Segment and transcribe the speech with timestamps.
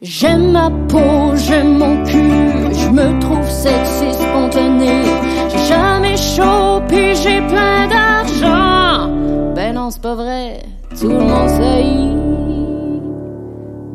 [0.00, 5.02] J'aime ma peau, j'aime mon cul, je me trouve sexy spontané.
[5.50, 9.12] J'ai jamais chaud, puis j'ai plein d'argent.
[9.56, 10.62] Ben non, c'est pas vrai,
[11.00, 11.82] tout le monde sait.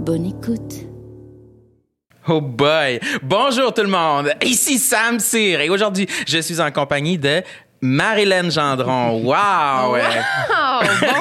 [0.03, 0.87] Bonne écoute.
[2.27, 2.99] Oh boy!
[3.21, 4.33] Bonjour tout le monde!
[4.43, 7.41] Ici Sam Cyr et aujourd'hui, je suis en compagnie de
[7.83, 9.21] Marilyn Gendron.
[9.23, 9.91] Wow!
[9.91, 9.99] Wow!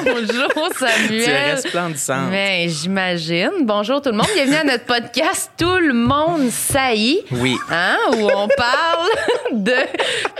[0.05, 1.23] Bonjour Samuel.
[1.25, 2.29] tu es resplendissante.
[2.31, 3.51] Mais j'imagine.
[3.63, 4.27] Bonjour tout le monde.
[4.33, 7.19] Bienvenue à notre podcast Tout le monde saillit.
[7.31, 7.57] Oui.
[7.69, 9.09] Hein, où on parle
[9.51, 9.73] de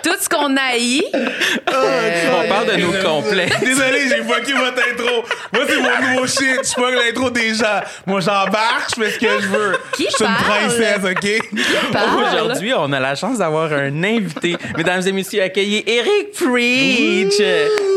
[0.01, 1.03] tout ce qu'on haït.
[1.13, 3.49] On parle de nos complets.
[3.61, 5.25] Désolé, j'ai fucké votre intro.
[5.51, 6.61] Moi, c'est mon nouveau shit.
[6.63, 7.81] Je fuck l'intro des gens.
[8.05, 9.77] Moi, j'embarque, je fais ce que je veux.
[9.93, 10.45] Qui Je suis une parle?
[10.45, 11.91] princesse, OK?
[11.91, 12.23] Parle?
[12.33, 14.55] Aujourd'hui, on a la chance d'avoir un invité.
[14.77, 17.39] Mesdames et messieurs, accueillez Eric Preach.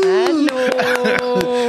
[0.03, 0.47] Allô?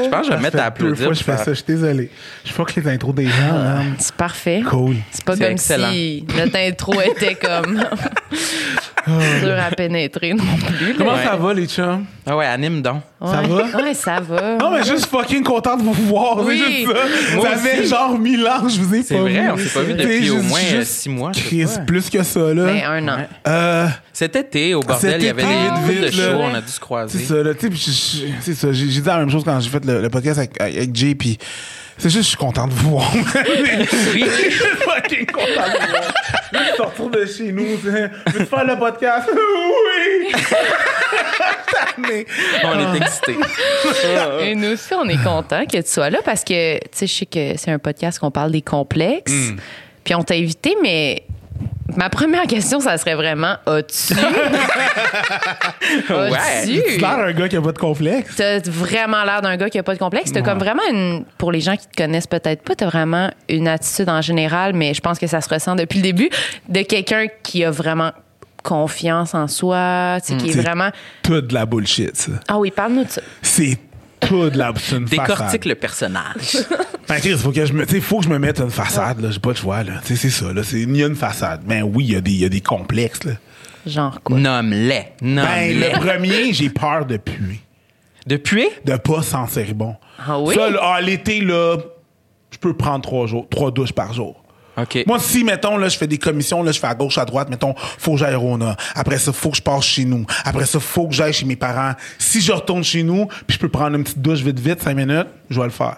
[0.04, 0.96] Je pense que je vais mettre à deux applaudir.
[1.04, 2.10] fois que je fais ça, je suis désolé.
[2.44, 3.94] Je fuck les intros des gens, man.
[3.98, 4.62] C'est parfait.
[4.68, 4.96] Cool.
[5.10, 5.90] C'est pas C'est comme excellent.
[5.92, 7.74] si notre intro était comme
[9.06, 10.44] dur à pénétrer non
[10.76, 10.88] plus.
[10.88, 10.94] là.
[10.98, 11.24] Comment Ouais.
[11.24, 12.04] ça va, les chums?
[12.26, 13.02] Ah ouais, anime donc.
[13.24, 13.64] Ça va?
[13.82, 14.56] Ouais, ça va.
[14.58, 16.38] Non, mais juste fucking content de vous voir.
[16.44, 16.62] Oui.
[16.64, 17.36] C'est juste ça.
[17.36, 19.50] Moi ça fait genre mille ans je vous ai C'est pas vrai, vu.
[19.50, 21.32] on s'est pas vu depuis au moins euh, juste six mois.
[21.32, 21.78] pas.
[21.86, 22.64] plus que ça, là.
[22.66, 23.18] Ben, un an.
[23.46, 26.44] Euh, Cet été, au bordel, il y avait des vite, de là.
[26.52, 27.18] on a dû se croiser.
[27.18, 27.90] C'est ça, là, tu sais, puis je-
[28.26, 28.72] je- c'est ça.
[28.72, 31.38] J'ai dit la même chose quand j'ai fait le, le podcast avec, avec Jay, puis
[31.96, 33.10] c'est juste, je suis content de vous voir.
[33.14, 36.14] Je suis fucking content de vous voir.
[36.52, 37.76] Je vais sortir de chez nous.
[37.76, 39.28] Veux-tu faire le podcast?
[39.38, 40.32] Oui!
[41.98, 42.26] Mais-
[42.64, 43.36] On est excités.
[44.42, 47.12] Et nous aussi, on est content que tu sois là parce que, tu sais, je
[47.14, 49.32] sais que c'est un podcast qu'on parle des complexes.
[49.32, 49.56] Mm.
[50.04, 51.22] Puis on t'a invité, mais
[51.96, 54.14] ma première question, ça serait vraiment as-tu?
[56.12, 56.82] As-tu?
[56.94, 58.36] Tu l'air un gars qui a pas de complexe?
[58.36, 60.32] T'as vraiment l'air d'un gars qui a pas de complexe.
[60.32, 61.24] T'as comme vraiment une.
[61.38, 64.94] Pour les gens qui te connaissent peut-être pas, t'as vraiment une attitude en général, mais
[64.94, 66.30] je pense que ça se ressent depuis le début,
[66.68, 68.12] de quelqu'un qui a vraiment
[68.62, 70.90] confiance en soi, tu sais, qui est C'est vraiment.
[71.22, 72.32] tout de la bullshit, ça.
[72.48, 73.22] Ah oui, parle-nous de ça.
[73.40, 73.78] C'est
[74.30, 75.64] de c'est une Décortique façade.
[75.64, 76.56] le personnage.
[77.08, 79.22] Ben, Chris, faut que je me, tu sais, faut que je me mette une façade,
[79.22, 79.30] là.
[79.30, 79.94] J'ai pas de choix, là.
[80.04, 80.62] Tu sais, c'est ça, là.
[80.62, 81.62] C'est, il y a une façade.
[81.64, 83.32] Ben oui, il y a des, il y a des complexes, là.
[83.86, 84.38] Genre quoi?
[84.38, 85.06] Nomme-les.
[85.22, 87.60] Ben, le premier, j'ai peur de puer.
[88.26, 88.66] Depuis?
[88.84, 89.96] De pas sentir bon.
[90.18, 90.54] Ah oui?
[90.54, 91.78] Ça, là, ah, l'été, là,
[92.50, 94.44] je peux prendre trois jours, trois douches par jour.
[95.06, 97.48] Moi, si, mettons, là, je fais des commissions, là, je fais à gauche, à droite,
[97.50, 98.76] mettons, faut que j'aille au Rona.
[98.94, 100.24] Après ça, faut que je passe chez nous.
[100.44, 101.92] Après ça, faut que j'aille chez mes parents.
[102.18, 104.94] Si je retourne chez nous, puis je peux prendre une petite douche vite, vite, cinq
[104.94, 105.96] minutes, je vais le faire.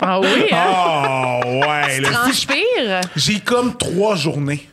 [0.00, 0.56] Ah oui, hein?
[0.56, 2.02] Ah, ouais, là, si je-
[2.46, 3.00] Transpire?
[3.16, 4.68] j'ai comme trois journées.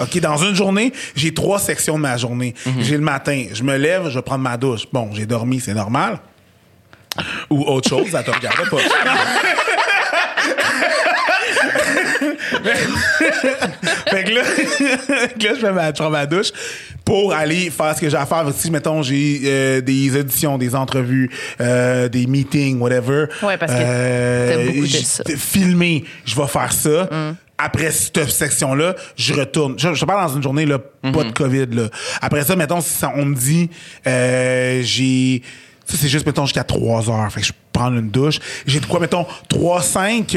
[0.00, 2.54] OK, dans une journée, j'ai trois sections de ma journée.
[2.80, 4.82] J'ai le matin, je me lève, je vais prendre ma douche.
[4.92, 6.20] Bon, j'ai dormi, c'est normal.
[7.50, 8.76] Ou autre chose, ça te regarde pas.
[14.10, 14.42] fait que là,
[15.18, 16.50] là, je fais ma, je prends ma douche
[17.04, 18.44] pour aller faire ce que j'ai à faire.
[18.54, 21.30] Si, mettons, j'ai euh, des auditions, des entrevues,
[21.60, 23.26] euh, des meetings, whatever.
[23.42, 23.78] Ouais, parce que
[24.52, 25.22] t'as beaucoup de j- ça.
[25.36, 27.08] filmer, je vais faire ça.
[27.60, 29.74] Après cette section-là, je retourne.
[29.78, 31.66] Je, je parle dans une journée, là, pas de COVID.
[31.72, 31.88] Là.
[32.22, 33.68] Après ça, mettons, si on me dit,
[34.06, 35.42] euh, j'ai...
[35.84, 37.32] Ça, c'est juste, mettons, jusqu'à 3 heures.
[37.32, 38.38] Fait que je prends une douche.
[38.66, 40.36] J'ai de quoi, mettons, 3, 5...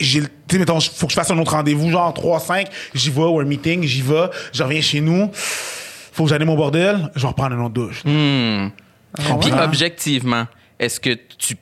[0.00, 3.20] j'ai tu mettons faut que je fasse un autre rendez-vous genre 3 5 j'y vais
[3.22, 5.30] ou un meeting j'y vais je reviens chez nous.
[5.34, 8.02] Faut que j'aille mon bordel je vais reprendre une autre douche.
[8.04, 9.62] Puis Comprends?
[9.64, 10.46] objectivement,
[10.78, 11.56] est-ce que tu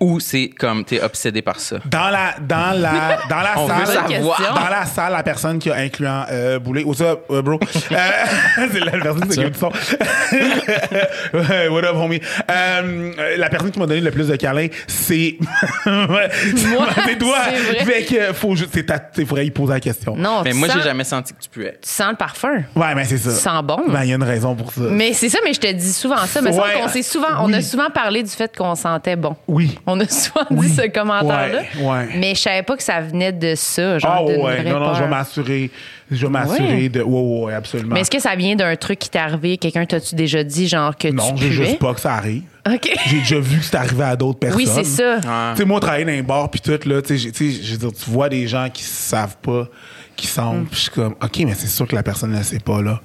[0.00, 1.78] ou c'est comme t'es obsédé par ça?
[1.86, 5.76] dans la dans la dans la On salle dans la salle la personne qui a
[5.76, 7.58] incluant euh, Boulet what's up euh, bro?
[7.92, 7.96] Euh,
[8.72, 9.70] c'est la personne qui son
[11.70, 12.20] what up homie?
[12.50, 15.36] Euh, la personne qui m'a donné le plus de câlins c'est
[15.84, 17.38] c'est toi
[17.84, 20.82] fait que faut juste c'est faudrait y poser la question Non, Mais moi, sens- j'ai
[20.84, 21.78] jamais senti que tu puais.
[21.82, 22.62] Tu sens le parfum.
[22.74, 23.78] ouais mais c'est ça Tu sens bon.
[23.88, 25.92] ben il y a une raison pour ça Mais c'est ça, mais je te dis
[25.92, 26.40] souvent ça.
[26.42, 26.74] Mais Ouais.
[26.82, 29.36] on s'est souvent, on a souvent parlé du fait qu'on sentait bon.
[29.48, 30.66] oui On a souvent Oui.
[30.68, 31.62] dit ce commentaire-là.
[31.78, 32.08] Ouais, ouais.
[32.16, 34.80] Mais je savais pas que ça venait de ça, genre Ah d'une ouais, vraie non,
[34.80, 35.70] non, je vais m'assurer.
[36.10, 37.02] Je vais m'assurer de.
[37.02, 37.94] Ouais, ouais, absolument.
[37.94, 39.56] Mais est-ce que ça vient d'un truc qui t'est arrivé?
[39.58, 41.66] Quelqu'un t'as-tu déjà dit, genre, que non, tu j'ai puais?
[41.66, 42.42] juste pas que ça arrive.
[42.68, 42.90] OK.
[43.06, 44.60] J'ai déjà vu que c'est arrivé à d'autres personnes.
[44.60, 45.18] Oui, c'est ça.
[45.26, 45.52] Ah.
[45.54, 47.78] Tu sais, moi, travailler dans un bar puis tout, là, tu sais, j'ai- je veux
[47.78, 49.68] dire, tu vois des gens qui savent pas,
[50.16, 50.66] qui sentent, Mm.
[50.66, 53.00] puis je suis comme, OK, mais c'est sûr que la personne ne sait pas, là.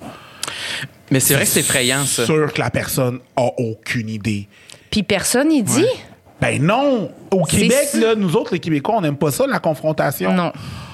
[1.12, 2.26] Mais c'est vrai que c'est effrayant, ça.
[2.26, 4.48] sûr que la personne a aucune idée.
[4.90, 5.86] Puis personne n'y dit?
[6.42, 7.12] Ben non!
[7.32, 10.34] Au Québec, là, nous autres, les Québécois, on n'aime pas ça, la confrontation.
[10.34, 10.52] Non.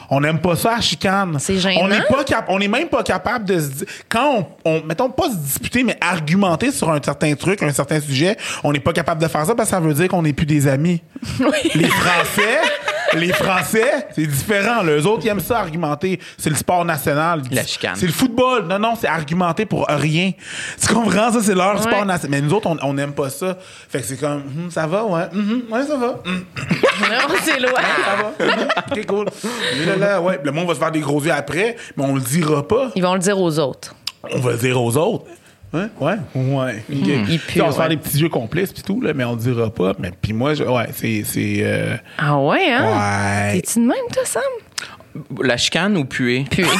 [0.09, 1.37] On n'aime pas ça à chicane.
[1.39, 1.81] C'est gênant.
[1.83, 5.29] On n'est pas cap- on même pas capable de se quand on, on- mettons pas
[5.29, 9.21] se disputer mais argumenter sur un certain truc, un certain sujet, on n'est pas capable
[9.21, 11.01] de faire ça parce que ça veut dire qu'on n'est plus des amis.
[11.75, 12.59] Les Français
[13.13, 14.81] les Français, c'est différent.
[14.83, 16.19] Les autres, ils aiment ça argumenter.
[16.37, 17.41] C'est le sport national.
[17.51, 17.95] La chicane.
[17.95, 18.65] C'est le football.
[18.67, 20.31] Non, non, c'est argumenter pour rien.
[20.81, 21.31] Tu comprends?
[21.31, 22.41] Ça, c'est leur sport national.
[22.41, 23.57] Mais nous autres, on- n'aime pas ça.
[23.89, 25.27] Fait que c'est comme, Hum, ça va, ouais.
[25.31, 26.07] Mhm, ouais, ça va.
[26.25, 26.43] Hum,
[27.01, 27.71] Non, c'est loin.
[28.05, 28.45] ça va.
[28.45, 29.25] Mhm, OK, cool.
[29.81, 30.39] Et là, là, ouais.
[30.43, 32.89] Le monde va se faire des gros yeux après, mais on le dira pas.
[32.95, 33.93] Ils vont le dire aux autres.
[34.33, 35.25] On va le dire aux autres.
[35.73, 36.83] Ouais, ouais, ouais.
[36.89, 37.89] Il pue, on va faire ouais.
[37.89, 39.93] des petits jeux complices puis tout, là, mais on le dira pas.
[39.99, 41.23] Mais puis moi, je- ouais, c'est.
[41.25, 43.49] c'est euh, Ah ouais, hein?
[43.51, 43.59] ouais.
[43.61, 44.41] T'es-tu de même, toi, Sam?
[45.43, 46.45] La chicane ou puer?
[46.49, 46.63] Puis,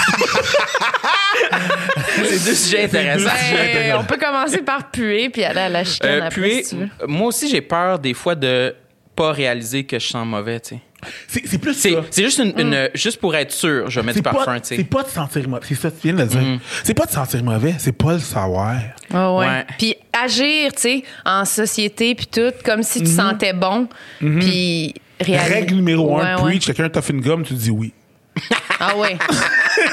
[2.15, 3.29] C'est deux sujets intéressants.
[3.53, 6.69] ben, on peut commencer par puer puis aller à la chicane Euh, après, puer, si
[6.69, 6.89] tu veux.
[7.07, 8.75] moi aussi, j'ai peur des fois de
[9.15, 10.81] pas réaliser que je sens mauvais, tu sais.
[11.27, 12.01] C'est c'est plus C'est ça.
[12.09, 14.61] c'est juste une, une- juste pour être sûr, je vais mettre C'est du parfum, tu
[14.63, 14.83] c'est sais.
[14.83, 15.61] pas de sentir mauvais.
[15.67, 16.59] C'est ça que tu viens de dire.
[16.83, 18.75] C'est pas de sentir mauvais, c'est pas le savoir.
[19.13, 19.45] Ah ouais.
[19.45, 19.65] Ouais.
[19.77, 23.87] Puis agir, tu sais, en société, puis tout, comme si tu sentais bon,
[24.19, 25.53] puis réaliser.
[25.53, 27.93] Règle numéro un, Ouais, preach, quelqu'un t'a fait une gomme, tu dis oui.
[28.79, 29.17] Ah ouais.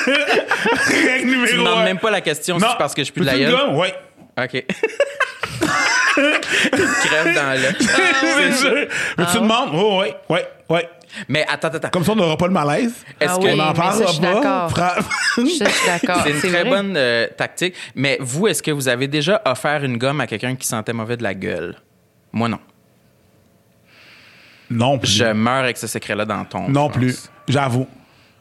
[0.06, 1.84] Règle Tu numéro demandes un.
[1.84, 3.66] même pas la question c'est parce que je suis plus de la Veux-tu une gueule.
[3.66, 3.76] gomme?
[3.78, 3.94] Ouais.
[4.42, 4.64] OK.
[6.14, 7.68] Crève dans le.
[7.80, 8.86] C'est sûr.
[9.18, 9.70] Veux-tu demander?
[9.74, 10.88] Oh, ouais, ouais, ouais.
[11.28, 11.88] Mais attends, attends, attends.
[11.90, 13.04] Comme ça, on n'aura pas le malaise.
[13.20, 14.68] Est-ce Ah que oui, on en parlera je suis pas.
[14.68, 14.94] Fra-
[15.36, 16.22] Je suis d'accord.
[16.24, 16.64] c'est une très vrai.
[16.70, 17.74] bonne euh, tactique.
[17.94, 21.16] Mais vous, est-ce que vous avez déjà offert une gomme à quelqu'un qui sentait mauvais
[21.16, 21.76] de la gueule?
[22.32, 22.58] Moi, non.
[24.70, 25.10] non plus.
[25.12, 26.68] Je meurs avec ce secret-là dans ton.
[26.68, 27.30] Non plus.
[27.46, 27.86] pense.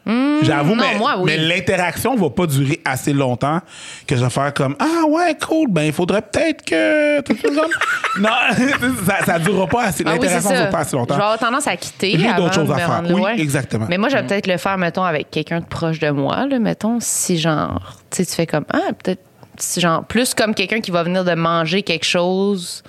[0.06, 0.44] J'avoue.
[0.44, 1.24] J'avoue, mais, moi, oui.
[1.32, 3.60] mais l'interaction va pas durer assez longtemps
[4.06, 7.20] que je vais faire comme Ah ouais, cool, ben il faudrait peut-être que.
[8.20, 8.28] non,
[9.06, 10.04] ça, ça durera pas assez.
[10.06, 10.56] Ah oui, L'interaction ça.
[10.56, 11.14] durera pas assez Je vais longtemps.
[11.14, 12.18] avoir tendance à quitter.
[12.18, 13.02] J'ai d'autres choses à faire.
[13.08, 13.40] Oui, ouais.
[13.40, 13.86] exactement.
[13.88, 16.58] Mais moi, je vais peut-être le faire, mettons, avec quelqu'un de proche de moi, là,
[16.58, 19.22] mettons, si genre, tu sais, tu fais comme, ah, peut-être,
[19.56, 22.82] si genre, plus comme quelqu'un qui va venir de manger quelque chose.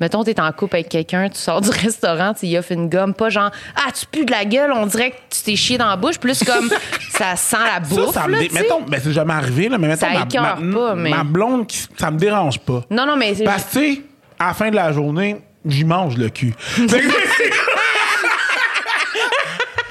[0.00, 3.14] Mettons, t'es en couple avec quelqu'un, tu sors du restaurant, tu y offres une gomme,
[3.14, 5.88] pas genre, ah, tu pues de la gueule, on dirait que tu t'es chié dans
[5.88, 6.70] la bouche, plus comme,
[7.10, 8.62] ça sent la bouffe, ça me là, dé- tu sais.
[8.62, 11.66] mettons, ben c'est jamais arrivé, là, mais mettons, Ça ma, ma- pas, mais- ma blonde,
[11.96, 12.82] ça me dérange pas.
[12.90, 14.04] Non, non, mais c'est Parce que, tu
[14.38, 16.54] à la fin de la journée, j'y mange le cul.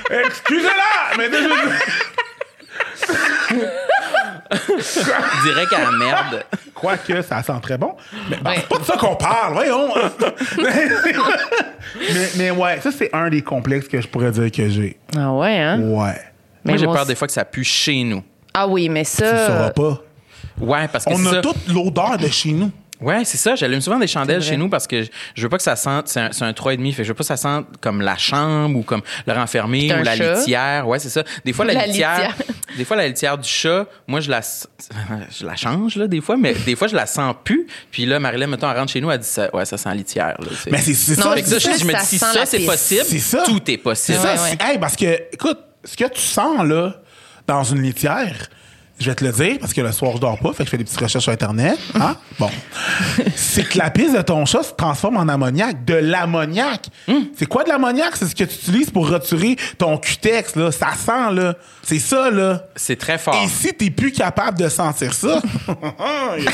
[0.10, 1.30] Excusez-la, mais
[5.44, 6.44] Direct à la merde.
[6.74, 7.95] Quoique, ça sent très bon.
[8.30, 8.57] Mais ben, Ouais.
[8.59, 9.89] c'est pas de ça qu'on parle, voyons.
[12.13, 14.97] mais, mais ouais, ça, c'est un des complexes que je pourrais dire que j'ai.
[15.18, 15.80] Ah ouais, hein?
[15.81, 16.13] Ouais.
[16.63, 18.24] Mais moi, j'ai peur des fois que ça pue chez nous.
[18.53, 19.69] Ah oui, mais Tu ne sauras ça.
[19.71, 20.01] pas.
[20.59, 21.42] Ouais, parce que On a ça.
[21.42, 22.71] toute l'odeur de chez nous.
[23.01, 23.56] Ouais, c'est ça.
[23.56, 25.03] J'allume souvent des chandelles chez nous parce que
[25.36, 26.07] je- veux pas que ça sente.
[26.07, 26.92] C'est un, c'est un 3,5.
[26.94, 29.94] Fait que je veux pas que ça sente comme la chambre ou comme le renfermé
[29.94, 30.36] ou la chat.
[30.36, 30.88] litière.
[30.88, 31.24] Ouais, c'est ça.
[31.44, 32.18] Des fois, la, La litière.
[32.30, 32.36] litière.
[32.77, 34.68] Des fois, la litière du chat, moi, je la, s-
[35.39, 37.68] je la change, là, des fois, mais des fois, je la sens plus.
[37.92, 39.95] Puis là, Marilyn, mettons, elle rentre chez nous, elle dit ça, ouais, ça sent la
[39.95, 40.47] litière, là.
[40.71, 41.33] Mais c'est c'est Non, ça.
[41.36, 43.44] Fait que ça, je, Ça, je me dis, si ça, c'est possible, C'est ça.
[43.45, 44.18] tout est possible.
[44.18, 44.33] C'est ça.
[44.36, 44.57] Ouais, ouais.
[44.59, 46.95] c'est- hey, parce que, écoute, ce que tu sens, là,
[47.47, 48.36] dans une litière,
[49.00, 50.69] je vais te le dire, parce que le soir, je dors pas, fait que je
[50.69, 51.77] fais des petites recherches sur Internet.
[51.95, 52.15] Hein?
[52.39, 52.50] Bon.
[53.36, 55.86] c'est que la pisse de ton chat se transforme en ammoniac.
[55.86, 56.81] De l'ammoniac.
[57.38, 58.15] C'est quoi de l'ammoniac?
[58.15, 60.69] C'est ce que tu utilises pour retirer ton cutex, là.
[60.71, 61.56] Ça sent, là.
[61.81, 62.63] C'est ça, là.
[62.75, 63.39] C'est très fort.
[63.44, 65.42] Et si t'es plus capable de sentir ça,
[66.36, 66.47] il y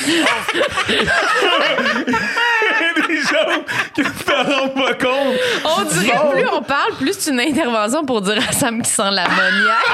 [2.85, 3.65] a des choses-
[3.95, 5.35] que tu te rends pas compte.
[5.65, 6.31] On dirait Bon.
[6.31, 9.85] plus on parle, plus c'est une intervention pour dire à Sam qui sent l'ammoniac.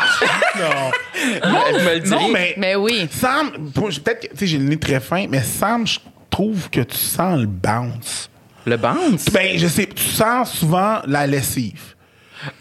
[0.58, 0.92] Non.
[1.24, 2.10] Elle me le dit.
[2.12, 3.08] Non, mais, Mais oui.
[3.12, 6.82] Sam, peut-être que tu sais, j'ai le nez très fin, mais Sam, je trouve que
[6.82, 8.30] tu sens le bounce.
[8.66, 9.26] Le bounce?
[9.32, 11.96] Ben, je sais, tu sens souvent la lessive.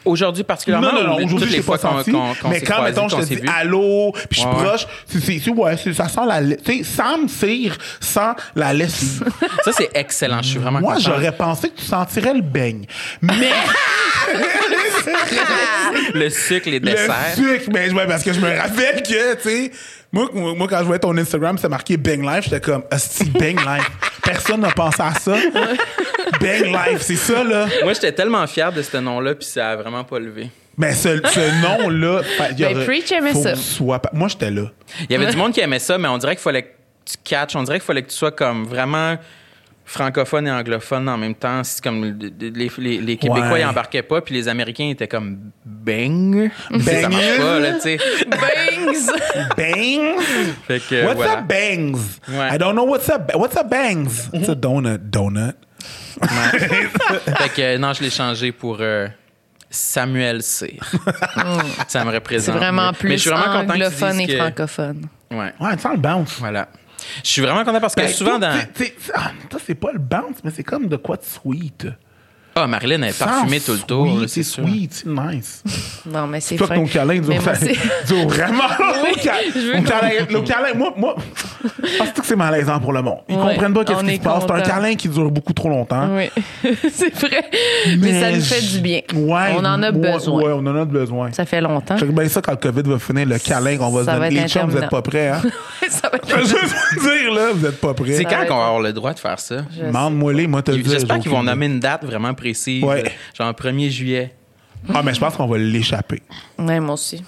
[0.05, 0.93] Aujourd'hui particulièrement.
[0.93, 2.13] non, non, non, ou aujourd'hui, je pas senti.
[2.49, 6.21] mais quand, mettons, je te dis allô, puis je suis proche, c'est, ouais, ça sent
[6.27, 6.65] la lessive.
[6.65, 8.21] Tu sais, Sam Cyr sent
[8.55, 9.25] la lessive.
[9.65, 10.43] Ça, c'est excellent.
[10.43, 12.85] Je suis vraiment Moi, j'aurais pensé que tu sentirais le beigne.
[13.21, 13.51] Mais
[16.15, 17.35] Le sucre, les le desserts.
[17.35, 19.71] sucre, mais ouais, parce que je me rappelle que, tu sais,
[20.13, 23.59] moi, moi, quand je voyais ton Instagram, c'était marqué Bang Life, j'étais comme, Asti, Bang
[23.61, 23.91] Life.
[24.25, 25.37] Personne n'a pensé à ça.
[26.41, 27.67] Bang Life, c'est ça, là.
[27.83, 30.51] Moi, j'étais tellement fier de ce nom-là, puis ça a vraiment pas levé.
[30.79, 33.53] Mais ce, ce nom-là, il y Ben, aurait- Preach aimait faut ça.
[33.53, 34.71] que tu sois pas- Moi, j'étais là.
[35.09, 36.69] Il y avait du monde qui aimait ça, mais on dirait qu'il fallait que
[37.05, 39.17] tu catches, on dirait qu'il fallait que tu sois comme vraiment
[39.89, 41.63] francophone et anglophone en même temps.
[41.65, 43.61] C'est comme les, les- les- Québécois, Ouais.
[43.61, 46.51] ils embarquaient pas, puis les Américains étaient comme bang.
[46.71, 47.13] ça Bang.
[47.13, 47.99] marche pas, là, tu sais.
[48.29, 49.57] Bangs!
[49.57, 50.21] Bangs?
[50.67, 51.39] Fait que, What's voilà.
[51.39, 51.99] up, bangs?
[52.29, 52.55] Ouais.
[52.55, 53.31] I don't know what's up.
[53.35, 54.29] What's up, bangs?
[54.35, 54.99] It's a donut.
[54.99, 55.55] Donut.
[56.21, 59.07] Fait que, non, je l'ai changé pour euh,
[59.71, 60.83] Samuel Cyr.
[61.87, 62.57] ça me C'est représente.
[62.57, 62.91] vraiment mieux.
[62.91, 65.07] Mais je plus suis vraiment content que tu anglophone dises et que- francophone.
[65.31, 66.37] Ouais, Ouais, tu sens le bounce.
[66.39, 66.69] voilà.
[67.23, 68.53] Je suis vraiment content parce que Ben, souvent toi, dans.
[68.75, 71.17] tu sais, tu sais, ah, Ça, c'est pas le bounce, mais c'est comme de quoi
[71.17, 71.87] de sweet.
[72.59, 75.63] Ah, Marilyn, elle est parfumée tout le tour, c'est sweet, c'est nice.
[76.07, 78.65] Non, mais c'est Toi, ton câlin dure vraiment.
[80.31, 81.17] Mon câlin, moi, moi,
[81.83, 83.19] je pense que c'est malaisant pour le monde.
[83.29, 84.45] Ils Ouais, comprennent pas qu'est-ce on qui se passe.
[84.47, 86.09] C'est un câlin qui dure beaucoup trop longtemps.
[86.17, 86.31] Oui,
[86.93, 87.45] c'est vrai.
[87.99, 89.01] Mais, ça nous fait du bien.
[89.15, 90.43] Ouais, On en a ouais, besoin.
[90.43, 91.33] Ouais, on en a besoin.
[91.33, 91.97] Ça fait longtemps.
[91.99, 94.29] Check bien ça quand le COVID va finir, le câlin qu'on va Ça se va
[94.29, 94.41] donner.
[94.41, 94.91] être Les chums, vous êtes interminable.
[94.91, 95.43] pas prêts, hein?
[95.89, 98.13] ça va être- Je veux juste vous dire, là, vous êtes pas prêts.
[98.13, 99.57] C'est quand va qu'on va avoir le droit de faire ça?
[99.81, 100.93] Demande-moi les, moi, te le dire.
[100.93, 102.83] J'espère qu'ils vont nommer une date vraiment précise.
[102.83, 103.05] Ouais.
[103.37, 104.33] Genre 1er juillet.
[104.95, 106.23] Ah, mais je pense qu'on va l'échapper.
[106.59, 107.25] Ouais, moi aussi.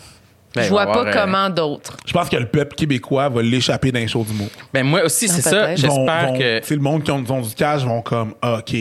[0.54, 1.96] Ben, je vois pas euh, comment d'autres.
[2.06, 4.48] Je pense que le peuple québécois va l'échapper d'un show d'humour.
[4.72, 5.74] Ben moi aussi, c'est ça.
[5.76, 6.60] J'espère que.
[6.60, 8.74] Tu sais, le monde qui ont, ont du cash vont comme, ah, OK.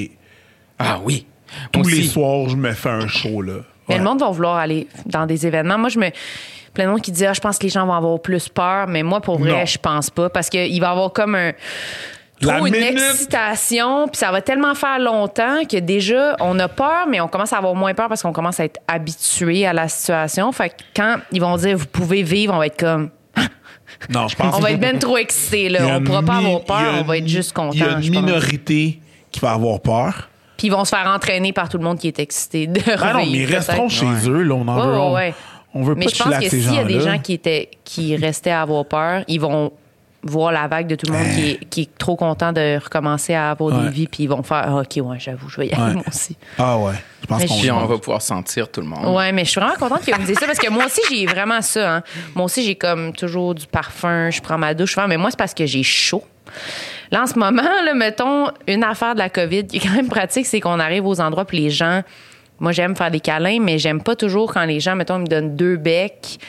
[0.80, 1.26] Ah oui.
[1.72, 3.54] Tous les soirs, je me fais un show, là.
[3.88, 4.00] Mais Ouais.
[4.00, 5.78] le monde va vouloir aller dans des événements.
[5.78, 6.10] Moi, je me.
[6.74, 8.86] Plein de monde qui dit, ah, je pense que les gens vont avoir plus peur.
[8.88, 9.66] Mais moi, pour vrai, Non.
[9.66, 10.30] je pense pas.
[10.30, 11.54] Parce qu'il va y avoir comme un.
[12.42, 16.68] La Trop une minute- excitation, puis ça va tellement faire longtemps que déjà, on a
[16.68, 19.74] peur, mais on commence à avoir moins peur parce qu'on commence à être habitué à
[19.74, 20.52] la situation.
[20.52, 23.10] Fait que quand ils vont dire, vous pouvez vivre, on va être comme.
[24.10, 25.98] Non, je pense On va être bien trop excité, là.
[25.98, 27.72] On pourra pas avoir peur, on va être juste content.
[27.74, 29.00] Il y a une minorité
[29.32, 30.30] qui va avoir peur.
[30.58, 33.14] Puis ils vont se faire entraîner par tout le monde qui est excité de Ah
[33.14, 34.54] non, mais ils resteront chez eux, là.
[34.56, 35.14] On en Ouais, veut.
[35.16, 35.34] ouais,
[35.74, 37.70] on, on veut Mais pas je pense que s'il y a des gens qui étaient
[37.84, 39.72] qui restaient à avoir peur, ils vont
[40.24, 43.34] voir la vague de tout le monde qui, est, qui est trop content de recommencer
[43.34, 43.84] à avoir Ouais.
[43.86, 45.94] des vies, puis ils vont faire Ah, OK, ouais, j'avoue, je vais y aller Ouais.
[45.94, 46.36] moi aussi.
[46.58, 46.94] Ah ouais.
[47.22, 47.98] Je pense qu'on on va.
[47.98, 49.16] pouvoir sentir tout le monde.
[49.16, 51.02] Ouais, mais je suis vraiment contente que vous me disiez ça parce que moi aussi,
[51.10, 51.96] j'ai vraiment ça.
[51.98, 52.04] hein.
[52.36, 55.38] Moi aussi, j'ai comme toujours du parfum, je prends ma douche souvent, mais moi, c'est
[55.40, 56.24] parce que j'ai chaud.
[57.12, 60.10] Là, en ce moment, là, mettons, une affaire de la COVID qui est quand même
[60.10, 62.02] pratique, c'est qu'on arrive aux endroits puis les gens.
[62.60, 65.28] Moi, j'aime faire des câlins, mais j'aime pas toujours quand les gens, mettons, ils me
[65.28, 66.40] donnent deux becs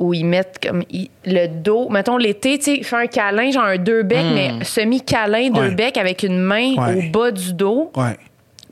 [0.00, 1.88] où ils mettent comme ils- le dos.
[1.90, 5.70] Mettons, l'été, tu sais, fais un câlin, genre un deux becs, mais semi-câlin, deux Ouais.
[5.74, 7.06] becs avec une main Ouais.
[7.08, 7.92] au bas du dos.
[7.94, 8.16] Ouais.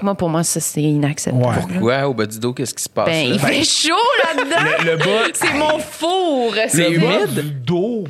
[0.01, 1.45] Moi, pour moi, ça, c'est inacceptable.
[1.45, 1.55] Ouais.
[1.73, 3.07] Pourquoi au bas du dos, qu'est-ce qui se passe?
[3.07, 3.35] Ben, là?
[3.35, 3.95] il fait chaud
[4.25, 4.71] là-dedans.
[4.85, 5.29] Le, le bas.
[5.35, 6.55] C'est mon four.
[6.69, 7.35] C'est le bas humide?
[7.35, 8.05] du dos.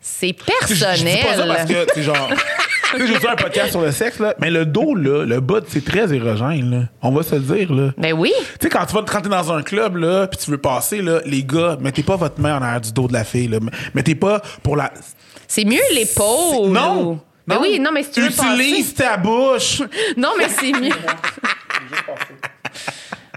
[0.00, 1.56] C'est Je- Je, dis pas ça personnel.
[1.56, 2.30] parce que, c'est genre.
[2.96, 4.34] tu sais, j'ai fait un podcast sur le sexe, là.
[4.40, 6.78] Mais le dos, là, le bas, c'est très érogène, là.
[7.02, 7.90] On va se le dire, là.
[7.98, 8.32] Ben oui.
[8.38, 11.02] Tu sais, quand tu vas te rentrer dans un club, là, puis tu veux passer,
[11.02, 13.58] là, les gars, mettez pas votre main en arrière du dos de la fille, là.
[13.94, 14.92] Mettez pas pour la.
[15.48, 16.70] C'est mieux l'épaule.
[16.72, 17.12] Non!
[17.12, 19.78] ou- Ben oui, non, mais si tu veux Utilise ta bouche!
[19.78, 20.90] passer- Non, mais c'est mieux.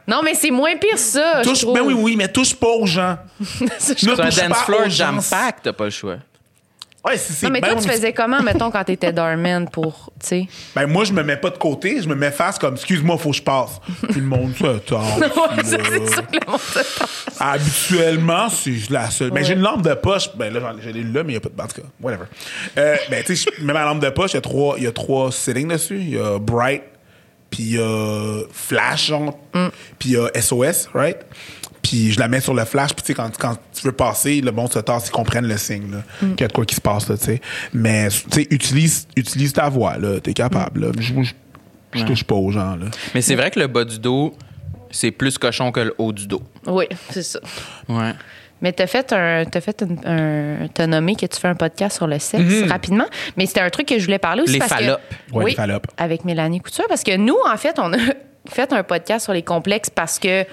[0.08, 1.44] Non, mais c'est moins pire ça.
[1.44, 1.76] je touche, trouve.
[1.76, 3.16] ben oui, oui, mais touche pas aux gens.
[3.40, 6.16] Je- Ne C'est un touche dance pas floor jam pack, t'as pas le choix.
[7.06, 10.48] Ouais, c'est, Non, mais toi, tu faisais comment, mettons, quand t'étais Darman pour, tu sais?
[10.76, 13.30] Ben moi, je me mets pas de côté, je me mets face comme, excuse-moi, faut
[13.32, 13.80] que je passe.
[14.02, 14.64] Tout le monde se.
[14.66, 16.80] Ouais, ça, c'est sûr que le monde se.
[17.42, 19.32] Habituellement, c'est la seule.
[19.32, 20.30] Ben, j'ai une lampe de poche.
[20.36, 21.62] Ben là, j'en ai- l'ai là, mais il n'y a pas de.
[21.62, 22.26] En tout cas, whatever.
[22.78, 24.84] Euh, ben, tu sais, je mets ma lampe de poche, il y a trois, il
[24.84, 26.00] y a trois settings dessus.
[26.00, 26.84] Il y a Bright,
[27.50, 29.38] puis il y a Flash, genre,
[29.98, 31.18] puis il y a SOS, right?
[31.82, 34.42] Puis je la mets sur le flash, puis tu sais, quand, quand tu veux passer,
[34.42, 36.76] le monde se tasse, ils comprennent le signe, là, qu'il y a de quoi qui
[36.76, 37.42] se passe, là, tu sais.
[37.74, 40.92] Mais, tu sais, utilise, utilise ta voix, là, t'es capable, là.
[41.00, 41.34] Je, je,
[41.94, 42.88] je touche pas aux gens, là.
[43.16, 44.36] Mais c'est vrai que le bas du dos,
[44.92, 46.42] c'est plus cochon que le haut du dos.
[46.68, 47.40] Oui, c'est ça.
[47.88, 48.12] Ouais.
[48.62, 49.88] Mais t'as fait un, t'as fait un,
[50.64, 53.06] un- t'as nommé que tu fais un podcast sur le sexe rapidement.
[53.38, 55.00] Mais c'était un truc que je voulais parler aussi Les parce fallopes.
[55.32, 55.88] que Ouais, oui, les fallopes.
[55.98, 57.98] avec Mélanie Couture parce que nous en fait on a
[58.50, 60.44] fait un podcast sur les complexes parce que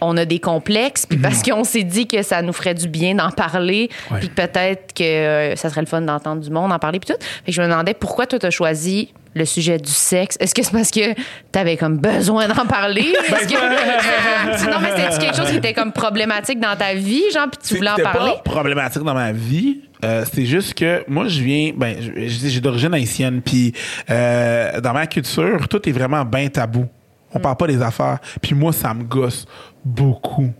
[0.00, 3.14] on a des complexes puis parce qu'on s'est dit que ça nous ferait du bien
[3.14, 4.18] d'en parler Ouais.
[4.20, 7.12] puis que peut-être que euh, ça serait le fun d'entendre du monde en parler puis
[7.14, 7.20] tout.
[7.20, 10.36] Fait que je me demandais pourquoi toi t'as choisi le sujet du sexe?
[10.38, 11.12] Est-ce que c'est parce que
[11.50, 13.12] t'avais comme besoin d'en parler?
[13.28, 17.46] Est-ce que- non, mais c'était quelque chose qui était comme problématique dans ta vie, genre,
[17.50, 18.32] puis tu voulais en parler?
[18.44, 19.80] pas problématique dans ma vie.
[20.04, 21.96] Euh, c'est juste que moi, je viens, ben,
[22.26, 23.72] j'ai d'origine haïtienne, puis
[24.10, 26.86] euh, dans ma culture, tout est vraiment bien tabou.
[27.32, 28.18] On parle pas des affaires.
[28.40, 29.46] Puis moi, ça me gosse
[29.84, 30.52] beaucoup.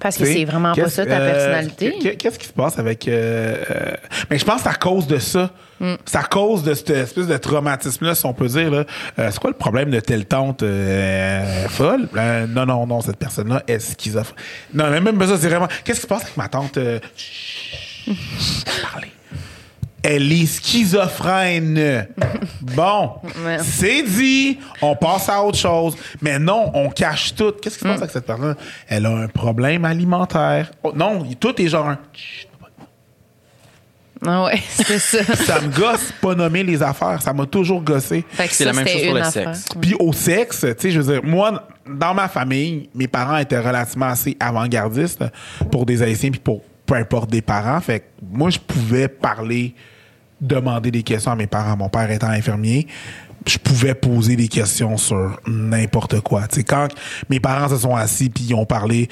[0.00, 1.94] Parce que c'est vraiment pas ça ta euh, personnalité?
[2.02, 3.06] qu'est- Qu'est-ce qui se passe avec.
[3.06, 3.92] euh, euh,
[4.30, 5.50] mais je pense que c'est à cause de ça.
[5.78, 5.94] Mm.
[6.04, 8.68] C'est à cause de cette espèce de traumatisme-là, si on peut dire.
[8.70, 8.84] là.
[9.16, 10.64] C'est quoi le problème de telle tante
[11.68, 12.08] folle?
[12.48, 14.36] Non, non, non, cette personne-là est schizophrène.
[14.74, 15.68] Non, mais même ça, c'est vraiment.
[15.84, 16.78] Qu'est-ce qui se passe avec ma tante?
[17.16, 19.12] chut, chut, parler.
[20.02, 22.06] Elle est schizophrène.
[22.60, 23.12] Bon,
[23.44, 23.58] Ouais.
[23.62, 25.94] c'est dit, on passe à autre chose.
[26.20, 27.52] Mais non, on cache tout.
[27.60, 28.56] Qu'est-ce qui se passe avec cette personne?
[28.88, 30.70] Elle a un problème alimentaire.
[30.82, 31.98] Oh, non, tout est genre un...
[34.24, 35.24] Ah ouais, c'est ça.
[35.34, 37.20] Ça me gosse pas nommer les affaires.
[37.20, 38.24] Ça m'a toujours gossé.
[38.50, 39.54] C'est la même chose pour le affaire.
[39.56, 39.68] sexe.
[39.80, 43.58] Puis au sexe, tu sais, je veux dire, moi, dans ma famille, mes parents étaient
[43.58, 45.24] relativement assez avant-gardistes
[45.72, 47.80] pour des Haïtiens puis pour peu importe des parents.
[47.80, 49.74] Fait que moi, je pouvais parler,
[50.40, 51.76] demander des questions à mes parents.
[51.76, 52.86] Mon père étant infirmier,
[53.46, 56.46] je pouvais poser des questions sur n'importe quoi.
[56.48, 56.88] Tu sais, quand
[57.28, 59.08] mes parents se sont assis puis ils ont parlé,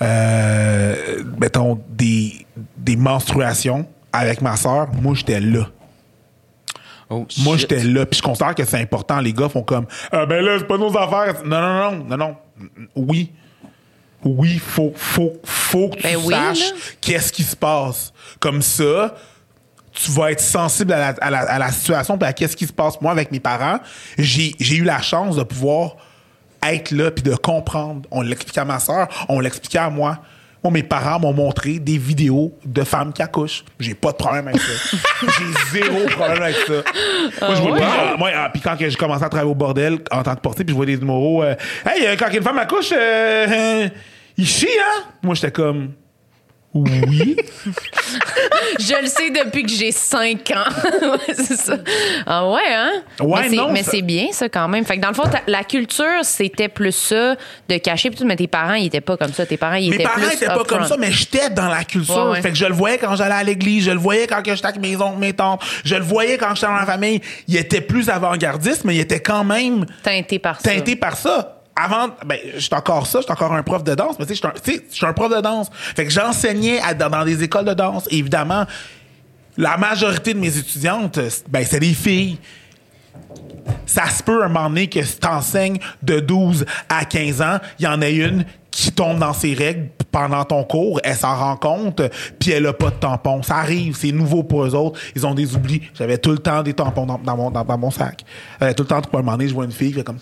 [0.00, 5.68] euh, mettons, des, des menstruations avec ma soeur, moi, j'étais là.
[7.10, 8.06] Oh, Moi, j'étais là.
[8.06, 9.20] Puis je considère que c'est important.
[9.20, 11.44] Les gars font comme, ah ben là, c'est pas nos affaires.
[11.44, 12.36] Non, non, non, non, non.
[12.96, 13.32] Oui.
[14.24, 18.12] Oui, faut, faut, faut que tu Ben saches qu'est-ce qui se passe.
[18.40, 19.14] Comme ça,
[19.92, 22.66] tu vas être sensible à la, à la, à la situation puis à qu'est-ce qui
[22.66, 23.00] se passe.
[23.00, 23.78] Moi, avec mes parents,
[24.18, 25.96] j'ai eu la chance de pouvoir
[26.66, 28.02] être là puis de comprendre.
[28.10, 30.18] On l'expliquait à ma soeur, on l'expliquait à moi.
[30.62, 33.64] Moi, mes parents m'ont montré des vidéos de femmes qui accouchent.
[33.78, 34.96] J'ai pas de problème avec ça.
[35.38, 36.72] j'ai zéro problème avec ça.
[37.42, 38.16] Moi, je vois pas.
[38.16, 40.72] Moi, ah, puis quand j'ai commencé à travailler au bordel en tant que portier, puis
[40.72, 41.42] je vois des numéros.
[41.42, 41.54] euh,
[41.86, 43.88] hey, euh, quand une femme accouche, euh,
[44.36, 45.04] il chie, hein?
[45.22, 45.92] Moi, j'étais comme.
[46.72, 47.36] Oui.
[48.80, 50.64] Je le sais depuis que j'ai 5 ans.
[51.32, 51.76] C'est ça.
[52.26, 52.90] Ah ouais, hein?
[53.20, 54.84] Ouais, mais c'est, non, mais ça- c'est bien, ça, quand même.
[54.84, 57.36] Fait que dans le fond, la culture, c'était plus ça,
[57.68, 59.46] de cacher, puis tout, mais tes parents, ils étaient pas comme ça.
[59.46, 61.84] Tes parents, ils Mes étaient parents plus étaient pas comme ça, mais j'étais dans la
[61.84, 62.16] culture.
[62.16, 62.42] Ouais, ouais.
[62.42, 64.80] Fait que je le voyais quand j'allais à l'église, je le voyais quand j'étais avec
[64.80, 67.20] mes oncles, mes tantes, je le voyais quand j'étais dans la famille.
[67.46, 70.70] Il était plus avant-gardiste, mais il était quand même Teinté par ça.
[70.72, 71.60] teinté par ça.
[71.76, 74.84] Avant, ben, j'étais encore ça, j'étais encore un prof de danse, mais tu sais, sais,
[74.92, 75.70] j'étais un prof de danse.
[75.72, 78.06] Fait que j'enseignais dans, des écoles de danse.
[78.10, 78.64] Et évidemment,
[79.56, 82.38] la majorité de mes étudiantes, ben, c'est des filles.
[83.86, 87.84] Ça se peut un moment donné que si t'enseignes de 12 à 15 ans, il
[87.84, 91.56] y en a une qui tombe dans ses règles pendant ton cours, elle s'en rend
[91.56, 92.02] compte,
[92.38, 93.42] puis elle a pas de tampon.
[93.42, 95.00] Ça arrive, c'est nouveau pour eux autres.
[95.14, 95.82] Ils ont des oublis.
[95.94, 98.24] J'avais tout le temps des tampons dans, mon, sac.
[98.60, 100.18] J'avais tout le temps, à un moment donné, je vois une fille qui fait comme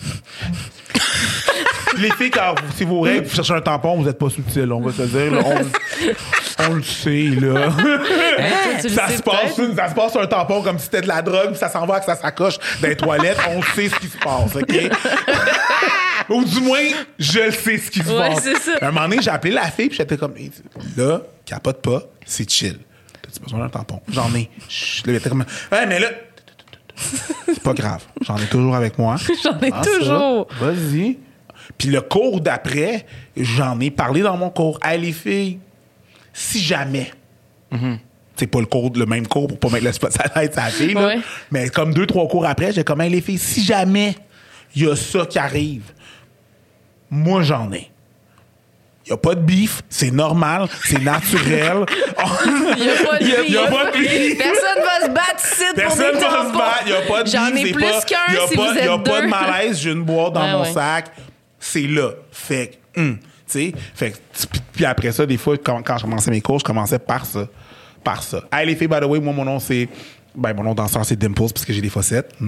[1.98, 4.70] les filles, quand vous, c'est vos règles, vous cherchez un tampon, vous n'êtes pas subtil,
[4.72, 5.32] on va se dire.
[5.32, 5.40] là.
[5.44, 7.66] on, on le sait, là.
[7.68, 8.78] Hein?
[8.80, 11.50] ça, se passe, ça se passe sur un tampon comme si c'était de la drogue,
[11.50, 13.38] puis ça s'en va avec sa sacoche dans les toilettes.
[13.48, 14.74] On sait ce qui se passe, OK?
[16.30, 16.82] Ou du moins,
[17.18, 18.42] je le sais ce qui se Ouais, passe.
[18.62, 18.72] ça.
[18.82, 20.50] À un moment donné, j'ai appelé la fille, puis j'étais comme, Hey,
[20.96, 22.78] là, capote pas, c'est chill.
[23.22, 24.00] T'as-tu besoin d'un tampon?
[24.10, 24.50] J'en ai.
[24.68, 26.08] Chut, là, il était comme, ouais, mais là,
[27.46, 28.04] c'est pas grave.
[28.22, 29.16] J'en ai toujours avec moi.
[29.44, 30.46] J'en ai toujours.
[30.60, 31.18] Vas-y.
[31.76, 33.06] Puis le cours d'après,
[33.36, 34.78] j'en ai parlé dans mon cours.
[34.82, 35.58] Hey, les filles,
[36.32, 37.10] si jamais,
[38.36, 40.58] c'est pas le cours, le même cours pour pas mettre le spot à la tête
[40.58, 41.18] à la fille, là, Ouais.
[41.50, 44.16] mais comme deux, trois cours après, j'ai comme, hey, les filles, si jamais
[44.74, 45.92] il y a ça qui arrive,
[47.10, 47.90] moi, j'en ai.
[49.08, 51.86] Il n'y a pas de bif, c'est normal, c'est naturel.
[52.76, 53.44] Il y a pas de Il a- vie.
[53.48, 54.34] il y a pas de vie.
[54.34, 56.82] Personne va se battre ici pour Personne des va se battre.
[56.84, 58.80] Il n'y a pas de J'en bif, ai plus qu'un a si pas- vous y
[58.80, 59.80] a êtes pas de malaise.
[59.80, 61.06] J'ai une boîte dans Ouais, mon sac.
[61.58, 62.10] C'est là.
[62.30, 64.16] Fait que, hum, tu sais, fait que,
[64.50, 67.24] puis- puis après ça, des fois, quand, quand je commençais mes cours, je commençais par
[67.24, 67.46] ça.
[68.04, 68.42] Par ça.
[68.52, 69.88] Hey, les filles, by the way, moi, mon nom, c'est.
[70.38, 72.32] Ben, mon nom danseur, c'est Dimples, parce que j'ai des fossettes.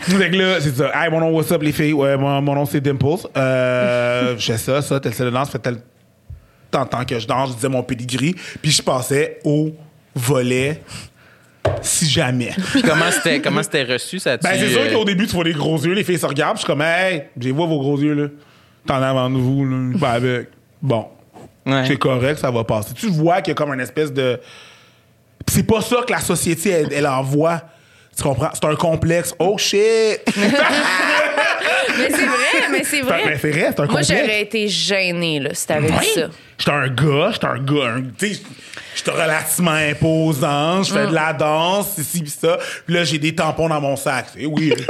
[0.00, 0.90] Fait que là, c'est ça.
[0.94, 1.92] Hey, mon nom, what's up, les filles?
[1.92, 3.28] Ouais, mon, mon nom, c'est Dimples.
[3.36, 5.78] Euh, je fais ça, ça, tel style de danse, fait tel
[6.70, 9.70] tant que je danse, je disais mon pedigree, puis je passais au
[10.14, 10.82] volet
[11.80, 12.50] si jamais.
[12.72, 15.52] Puis comment c'était comment c'était reçu ça Ben, c'est sûr qu'au début, tu vois les
[15.52, 17.98] gros yeux, les filles se regardent, puis je suis comme, hey, j'ai vois vos gros
[17.98, 18.28] yeux, là.
[18.86, 20.08] T'en as avant de vous, là.
[20.10, 20.48] Avec.
[20.82, 21.06] Bon.
[21.64, 21.84] Ouais.
[21.86, 22.92] C'est correct, ça va passer.
[22.94, 24.38] Tu vois qu'il y a comme une espèce de.
[25.48, 27.62] C'est pas ça que la société, elle, elle envoie.
[28.16, 28.50] Tu comprends?
[28.54, 29.34] C'est un complexe.
[29.38, 30.20] Oh shit!
[31.96, 33.22] Mais c'est vrai, mais c'est vrai.
[33.24, 34.08] Mais c'est vrai, c'est un Moi, complexe.
[34.08, 36.06] j'aurais été gênée, là, si t'avais dit Oui.
[36.14, 36.22] ça.
[36.58, 38.40] J'étais un gars, j'étais un gars, un- tu sais,
[38.96, 42.58] j'étais relativement imposant, je fais de la danse, ici pis ça.
[42.84, 44.26] Puis là, j'ai des tampons dans mon sac.
[44.34, 44.84] C'est weird.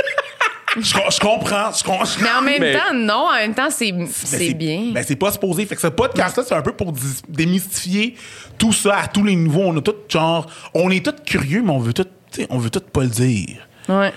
[0.77, 2.05] Je, je comprends, je comprends.
[2.23, 4.91] Mais en même Mais- temps, non, en même temps, c'est Ben, c'est bien.
[4.93, 5.67] Ben, c'est pas supposé.
[5.67, 8.15] Fait que ce podcast-là, c'est un peu pour dis- démystifier
[8.59, 9.63] tout ça à tous les niveaux.
[9.65, 12.59] On a tout genre, on est tous curieux, mais on veut tout, tu sais, on
[12.59, 13.69] veut tout pas le dire.
[13.89, 14.13] ouais.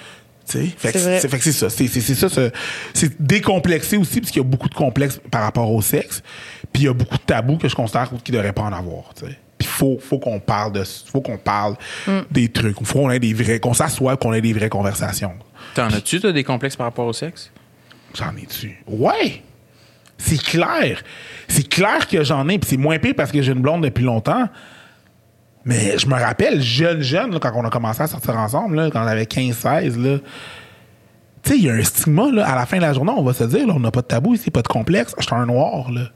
[0.50, 1.20] Tu sais, fait que C'est vrai.
[1.20, 1.70] c'est fait que c'est ça.
[1.70, 2.30] C'est c'est- c'est ça.
[2.30, 2.52] ce-
[2.94, 6.24] C'est décomplexé aussi, parce qu'il y a beaucoup de complexes par rapport au sexe.
[6.72, 8.72] Puis il y a beaucoup de tabous que je considère qu'il ne devrait pas en
[8.72, 9.14] avoir.
[9.14, 9.38] tu sais.
[9.58, 11.76] Puis faut, faut qu'on parle de, faut qu'on parle
[12.08, 12.20] Mm.
[12.32, 12.78] des trucs.
[12.86, 15.34] Faut qu'on ait des vrais, qu'on s'assoie, qu'on ait des vraies conversations.
[15.78, 17.52] T'en as-tu, toi, des complexes par rapport au sexe?
[18.16, 18.84] J'en ai-tu?
[18.88, 19.44] Ouais!
[20.18, 21.04] C'est clair.
[21.48, 24.04] C'est clair que j'en ai, puis c'est moins pire parce que j'ai une blonde depuis
[24.04, 24.50] longtemps.
[25.66, 28.90] Mais je me rappelle, jeune, jeune, là, quand on a commencé à sortir ensemble, là,
[28.90, 30.18] quand on avait 15-16, là.
[31.44, 32.48] Tu sais, il y a un stigma, là.
[32.48, 34.08] À la fin de la journée, on va se dire, là, on n'a pas de
[34.08, 35.14] tabou ici, pas de complexe.
[35.20, 36.10] Je suis un noir, là.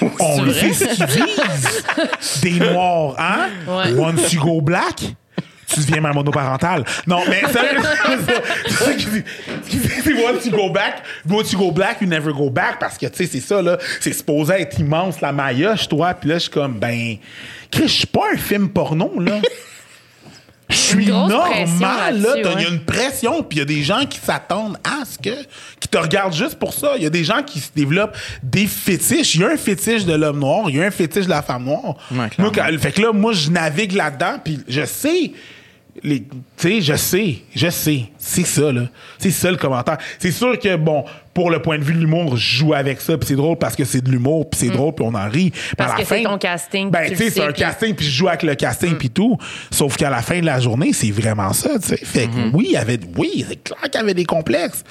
[0.18, 2.42] on le sait ce qu'ils disent.
[2.42, 3.48] Des noirs, hein?
[3.68, 3.96] Ouais.
[3.96, 5.14] Once you go black,
[5.74, 6.84] tu deviens mère monoparentale.
[7.06, 7.80] Non, mais sérieux,
[9.68, 12.78] c'est once you go back, once you go black, you never go back.
[12.78, 13.78] Parce que, tu sais, c'est ça, là.
[14.00, 16.14] C'est supposé être immense, la maillotche, toi.
[16.14, 17.16] Puis là, je suis comme, ben,
[17.70, 19.40] Chris, je suis pas un film porno, là.
[20.70, 22.34] Je suis normal, là.
[22.56, 25.18] Il y a une pression, puis il y a des gens qui s'attendent à ce
[25.18, 25.36] que.
[25.78, 26.94] qui te regardent juste pour ça.
[26.96, 29.34] Il y a des gens qui se développent des fétiches.
[29.34, 31.42] Il y a un fétiche de l'homme noir, il y a un fétiche de la
[31.42, 31.96] femme noire.
[32.10, 32.52] Ouais, moi, clairement.
[32.54, 35.32] quand- fait que là, moi, je navigue là-dedans, puis je sais.
[36.02, 36.26] Les- Tu
[36.56, 38.04] sais, je sais, je sais.
[38.18, 38.82] C'est ça, là.
[39.18, 39.98] C'est ça le commentaire.
[40.18, 43.16] C'est sûr que, bon, pour le point de vue de l'humour, je joue avec ça,
[43.18, 45.46] puis c'est drôle parce que c'est de l'humour, puis c'est drôle, puis on en rit.
[45.46, 45.74] Mm.
[45.76, 48.10] Parce à la que c'est ton casting, Ben, tu sais, c'est un casting, puis je
[48.10, 49.36] joue avec le casting, puis tout.
[49.70, 51.96] Sauf qu'à la fin de la journée, c'est vraiment ça, tu sais.
[51.96, 54.84] Fait que oui, il y avait, oui, c'est clair qu'il y avait des complexes.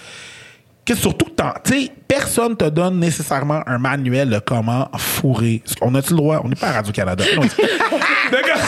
[0.85, 1.27] Que surtout,
[1.63, 5.63] tu sais, personne te donne nécessairement un manuel de comment fourrer.
[5.81, 6.41] On a-tu le droit?
[6.43, 7.23] On n'est pas à Radio-Canada.
[7.37, 7.41] Non.
[8.31, 8.59] D'accord.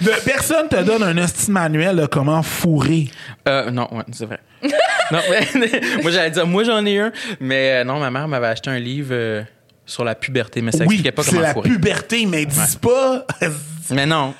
[0.00, 3.08] De- personne te donne un hostie manuel de comment fourrer.
[3.48, 4.38] Euh, non, ouais, c'est vrai.
[5.10, 5.18] non,
[5.56, 8.70] mais, moi, j'allais dire, moi, j'en ai un, mais euh, non, ma mère m'avait acheté
[8.70, 9.42] un livre euh,
[9.84, 11.70] sur la puberté, mais ça oui, expliquait pas c'est comment la fourrer.
[11.70, 13.26] puberté, mais dis pas...
[13.90, 14.32] Mais non.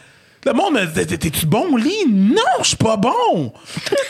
[0.44, 2.04] Le monde me dit T'es-tu bon au lit?
[2.10, 3.52] Non, je suis pas bon.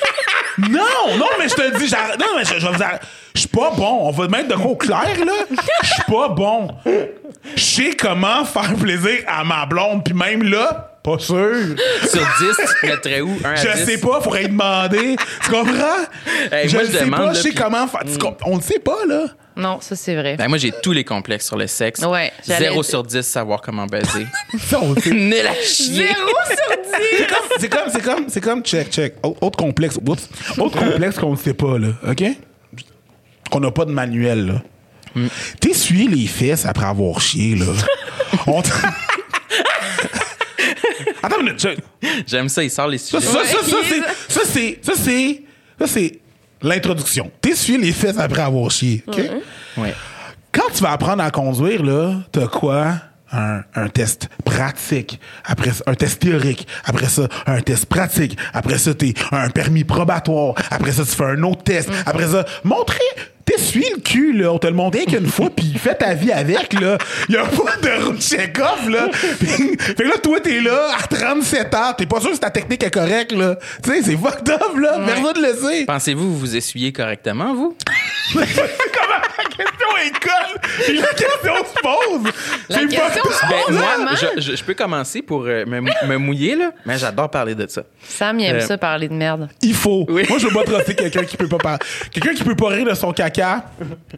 [0.58, 2.82] non, non, mais je te dis, j'arrête- non, mais je, je vais vous.
[3.34, 3.98] Je suis pas bon.
[4.02, 5.32] On va mettre de quoi clair, là.
[5.82, 6.68] Je suis pas bon.
[7.56, 11.54] Je sais comment faire plaisir à ma blonde, puis même là, pas sûr.
[12.02, 13.36] Sur 10, tu te mettrais où?
[13.44, 13.84] Un à Je 10?
[13.84, 15.16] sais pas, faudrait demander.
[15.44, 16.02] Tu comprends?
[16.50, 18.00] Hey, je moi, je sais demande, pas, là, je sais puis- comment faire.
[18.20, 19.24] Comp- On le sait pas, là.
[19.56, 20.36] Non, ça, c'est vrai.
[20.36, 22.00] Ben, moi, j'ai tous les complexes sur le sexe.
[22.02, 24.26] Ouais, j'allais- 0 sur 10, savoir comment baiser.
[25.68, 27.18] Zéro sur dix!
[27.18, 29.14] C'est comme, c'est comme, c'est comme, c'est comme, check, check.
[29.22, 30.28] Au- Autre complexe, oups.
[30.58, 32.22] Autre complexe qu'on ne sait pas, là, OK?
[33.50, 34.62] Qu'on n'a pas de manuel, là.
[35.60, 37.66] T'essuyer les fesses après avoir chié, là.
[38.46, 38.70] On t-
[41.22, 41.66] Attends une minute.
[42.26, 43.24] J'aime ça, il sort les sujets.
[43.26, 44.00] ça, ça, ça, c'est,
[44.32, 45.42] ça, c'est, ça, c'est,
[45.78, 46.18] ça, c'est
[46.62, 47.30] l'introduction.
[47.40, 49.20] T'essuyer les fesses après avoir chié, OK?
[49.76, 49.94] Ouais.
[50.52, 52.94] Quand tu vas apprendre à conduire, là, t'as quoi?
[53.34, 55.18] Un, un test pratique.
[55.46, 56.66] Après ça, un test théorique.
[56.84, 58.36] Après ça, un test pratique.
[58.52, 60.54] Après ça, t'es un permis probatoire.
[60.70, 61.88] Après ça, tu fais un autre test.
[62.04, 62.98] Après ça, montrer.
[63.44, 64.52] T'essuies le cul, là.
[64.52, 66.98] On te le montre rien qu'une fois, puis fais ta vie avec, là.
[67.28, 69.08] Y a pas de route check-off, là.
[69.12, 71.92] fait que là, toi, t'es là, à 37 ans.
[71.96, 73.56] T'es pas sûr si ta technique est correcte, là.
[73.82, 75.00] Tu sais, c'est fucked up, là.
[75.06, 75.84] Personne le sait.
[75.86, 77.76] Pensez-vous vous vous essuyez correctement, vous?
[78.34, 79.11] Comment
[79.56, 82.32] question est conne la question se pose.
[82.68, 83.50] La C'est question fucked se up.
[83.68, 87.30] Ben, moi, je, je- je peux commencer pour euh, me, me mouiller, là, mais j'adore
[87.30, 87.82] parler de ça.
[88.02, 89.48] Sam, il aime Euh, ça parler de merde.
[89.62, 90.04] Il faut.
[90.08, 90.24] Oui.
[90.28, 91.78] Moi, je veux pas trosser quelqu'un qui peut pas parler.
[92.12, 93.64] Quelqu'un qui peut pas rire de son caca.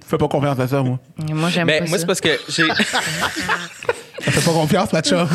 [0.06, 0.98] Fais pas confiance à ça, moi.
[1.18, 2.00] Moi, j'aime Ben, pas moi, ça.
[2.02, 2.64] c'est parce que j'ai.
[4.20, 5.28] Fais pas confiance, la chum.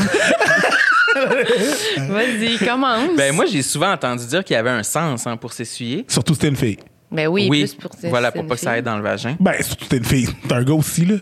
[2.09, 3.15] Vas-y, commence.
[3.17, 6.05] Ben, moi, j'ai souvent entendu dire qu'il y avait un sens hein, pour s'essuyer.
[6.07, 6.77] Surtout si t'es une fille.
[7.11, 9.35] Ben oui, oui, plus pour voilà, c'est pour pas que ça aille dans le vagin.
[9.39, 10.29] Ben, surtout t'es une fille.
[10.47, 11.15] T'es un gars aussi, là.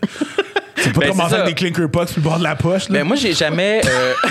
[0.76, 1.42] Tu peux pas Ben, commencer c'est ça.
[1.42, 2.98] avec des clinker pucks sur le bord de la poche, là.
[2.98, 3.80] Ben, moi, j'ai jamais.
[3.86, 4.14] euh,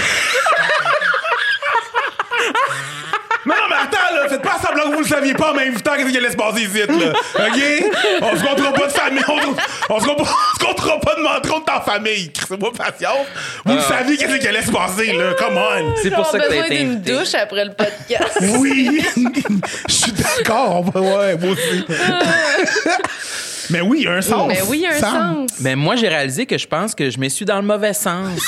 [3.46, 4.42] Non, non, mais attends, là, faites
[4.84, 7.14] que vous le saviez pas en même temps qu'est-ce qui allait se passer ici, là.
[7.36, 8.22] OK?
[8.22, 9.24] On se comptera pas de famille.
[9.28, 12.32] On, on se comptera, on se comptera pas de mentir contre ta famille.
[12.48, 13.26] C'est-moi patience.
[13.66, 15.34] Vous le saviez qu'est-ce qui allait se passer, là.
[15.38, 15.96] Come on.
[16.02, 17.12] c'est pour ça que t'as besoin été d'une invité.
[17.14, 18.38] douche après le podcast.
[18.60, 19.02] Oui!
[19.88, 20.84] Je suis d'accord.
[20.96, 21.86] Ouais, moi aussi.
[23.70, 24.48] Mais oui, il y a un sens.
[24.48, 25.50] Mais oui, il y a un sens.
[25.60, 28.40] Mais moi, j'ai réalisé que je pense que je me suis dans le mauvais sens.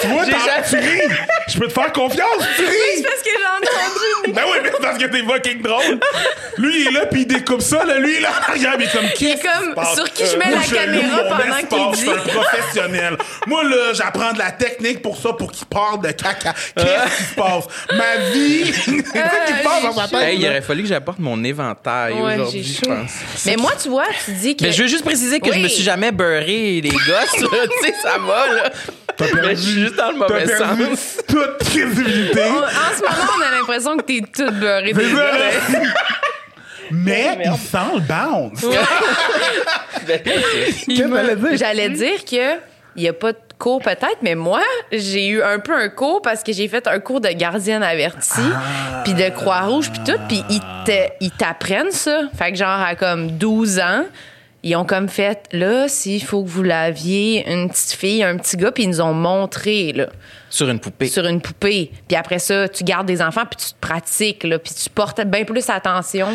[0.00, 0.38] Tu vois, J'ai t'en-
[0.70, 1.08] jamais-.
[1.54, 3.02] Je peux te faire confiance, tu ris.
[3.02, 4.04] Parce que j'ai entendu.
[4.34, 6.00] Ben oui, mais c'est parce que t'es fucking drôle.
[6.56, 7.84] Lui, il est là, puis il découpe ça.
[7.84, 7.98] Là.
[7.98, 9.34] Lui, il est là en arrière, mais comme qui?
[9.38, 12.30] comme, sur qui je mets la caméra pendant qu'il Je suis un dit.
[12.30, 13.16] professionnel.
[13.46, 16.54] Moi, là, j'apprends de la technique pour ça, pour qu'il parle de caca.
[16.74, 17.64] Qu'est-ce qui se passe?
[17.92, 18.72] Ma vie.
[18.74, 20.22] C'est ça qui se passe dans sa tête.
[20.22, 23.10] Hey, il aurait fallu que j'apporte mon éventail Ouais, aujourd'hui, je pense.
[23.46, 24.64] Mais moi, tu vois, tu dis que.
[24.64, 25.62] Mais je veux juste préciser que je Oui.
[25.62, 27.40] me suis jamais beurré les gosses.
[27.40, 27.48] là.
[27.82, 28.70] tu sais, ça va, là.
[29.16, 31.18] T'as perdu- Mais je suis juste dans le mauvais sens.
[31.58, 32.40] Toute crédibilité.
[32.42, 35.38] On- en ce moment, on a l'impression que t'es toute beurrée C'est des ça, gars.
[35.38, 35.88] là.
[36.90, 38.64] Mais il sent le bounce.
[40.06, 41.56] Qu'est-ce que t'allais dire?
[41.56, 42.60] J'allais dire que
[42.96, 44.60] il y a pas de cours peut-être, mais moi,
[44.92, 48.40] j'ai eu un peu un cours parce que j'ai fait un cours de gardienne avertie,
[49.04, 52.20] puis de Croix-Rouge, puis tout, puis ils te- ils t'apprennent ça.
[52.38, 54.04] Fait que genre à comme 12 ans,
[54.66, 58.56] ils ont comme fait là, s'il faut que vous laviez une petite fille, un petit
[58.56, 60.06] gars, puis ils nous ont montré là
[60.50, 61.06] Sur une poupée.
[61.06, 61.90] sur une poupée.
[62.08, 65.20] Puis après ça, tu gardes des enfants, puis tu te pratiques, là, puis tu portes
[65.26, 66.28] bien plus attention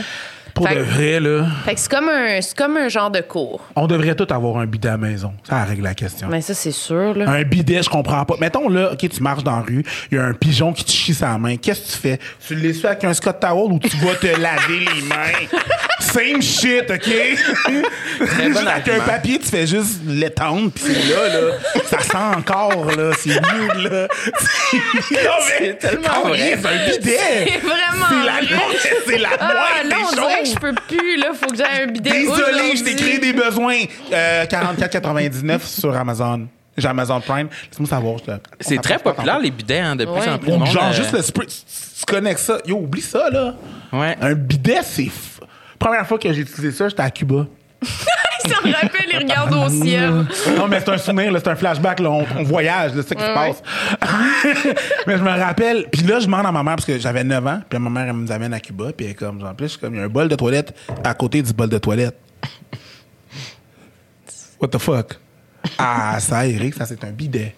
[0.53, 3.21] Pour Fait de vrai, là, Fait que c'est comme un, c'est comme un genre de
[3.21, 3.61] cours.
[3.75, 5.33] on devrait tous avoir un bidet à la maison.
[5.47, 6.27] Ça règle la question.
[6.29, 7.29] Mais ça, c'est sûr, là.
[7.29, 8.35] Un bidet, je comprends pas.
[8.39, 10.91] Mettons là, ok, tu marches dans la rue, il y a un pigeon qui te
[10.91, 11.55] chie sa main.
[11.57, 12.19] Qu'est-ce que tu fais?
[12.45, 15.47] Tu le laisses avec un Scott Towel ou tu vas te laver les mains?
[15.99, 17.05] Same shit, ok?
[17.05, 21.57] Juste avec un papier, tu fais juste l'étendre, puis c'est là, là.
[21.85, 23.11] Ça sent encore, là.
[23.17, 24.07] C'est mieux, là.
[24.73, 24.79] non,
[25.11, 26.39] mais, C'est tellement oh, vrai.
[26.39, 27.17] yes, un bidet!
[27.47, 28.65] C'est vraiment C'est la, vrai.
[29.07, 31.27] c'est la Ah, moindre là, des on dirait que je peux plus, là.
[31.39, 32.09] Faut que j'aille un bidet.
[32.11, 33.79] Désolé, je t'ai créé des besoins.
[34.13, 36.47] Euh, 44,99 sur Amazon.
[36.77, 37.49] J'ai Amazon Prime.
[37.69, 38.19] Laisse-moi savoir.
[38.61, 40.29] C'est très populaire, les bidets, hein, de plus Ouais.
[40.29, 40.51] en plus.
[40.51, 41.45] Genre, euh, juste le spray.
[41.47, 41.55] Tu,
[41.99, 42.57] tu connectes ça.
[42.65, 43.53] Yo, oublie ça, là.
[43.91, 44.15] Ouais.
[44.21, 45.09] Un bidet, c'est.
[45.79, 47.47] Première fois que j'ai utilisé ça, j'étais à Cuba.
[48.41, 50.25] Ça me rappelle, il regarde au ciel.
[50.57, 53.15] non, mais c'est un souvenir, là, c'est un flashback, là, on, on voyage, c'est ça
[53.15, 53.61] qui se passe.
[55.07, 57.45] mais je me rappelle, puis là, je demande à ma mère, parce que j'avais 9
[57.45, 59.65] ans, puis ma mère, elle nous amène à Cuba, puis elle est comme, en plus,
[59.65, 61.77] je suis comme, il y a un bol de toilette à côté du bol de
[61.77, 62.17] toilette.
[64.61, 65.17] What the fuck?
[65.77, 67.53] Ah, ça, Eric, ça, c'est un bidet.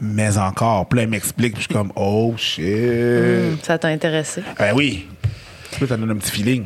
[0.00, 2.62] mais encore, elle m'explique, puis je suis comme, oh shit.
[2.62, 4.42] Hum, Ça t'a intéressé.
[4.58, 5.08] Ben oui.
[5.80, 6.64] Là, ça donne un petit feeling.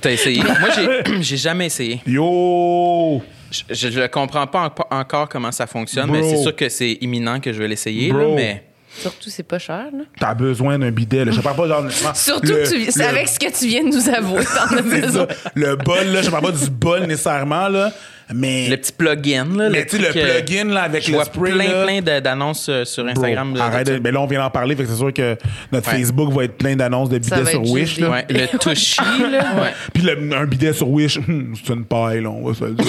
[0.00, 0.42] T'as essayé.
[0.42, 0.88] Moi, j'ai,
[1.22, 2.00] j'ai jamais essayé.
[2.06, 3.22] Yo!
[3.50, 6.30] Je, je, le comprends pas en- encore comment ça fonctionne, mais Bro.
[6.30, 8.10] c'est sûr que c'est imminent que je vais l'essayer.
[8.10, 8.34] Bro.
[8.34, 8.64] mais
[9.00, 10.04] Surtout, c'est pas cher, là.
[10.18, 11.32] T'as besoin d'un bidet, là.
[11.32, 11.84] Je parle pas genre.
[12.14, 14.44] Surtout, le- que tu, c'est le- avec ce que tu viens de nous avouer.
[14.44, 15.26] T'en as besoin.
[15.28, 15.50] ça.
[15.54, 17.90] Le bol, là, je parle pas du bol nécessairement, là.
[18.34, 18.68] Mais.
[18.68, 21.26] le petit plugin, là, mais tu sais, le euh, plugin, là, avec je le vois
[21.26, 21.52] spray.
[21.52, 21.84] plein, là.
[21.84, 23.54] plein de- d'annonces euh, sur Instagram.
[23.60, 25.36] arrête, de- mais là, on vient d'en parler, fait que c'est sûr que
[25.70, 25.98] notre Ouais.
[25.98, 28.10] Facebook va être plein d'annonces de bidets sur Wish, là.
[28.10, 28.98] Ouais, le Tushy,
[29.30, 29.44] là.
[29.62, 29.70] Ouais.
[29.94, 32.72] Puis le- un bidet sur Wish, hum, c'est une paille, là, on va se le
[32.72, 32.86] dire.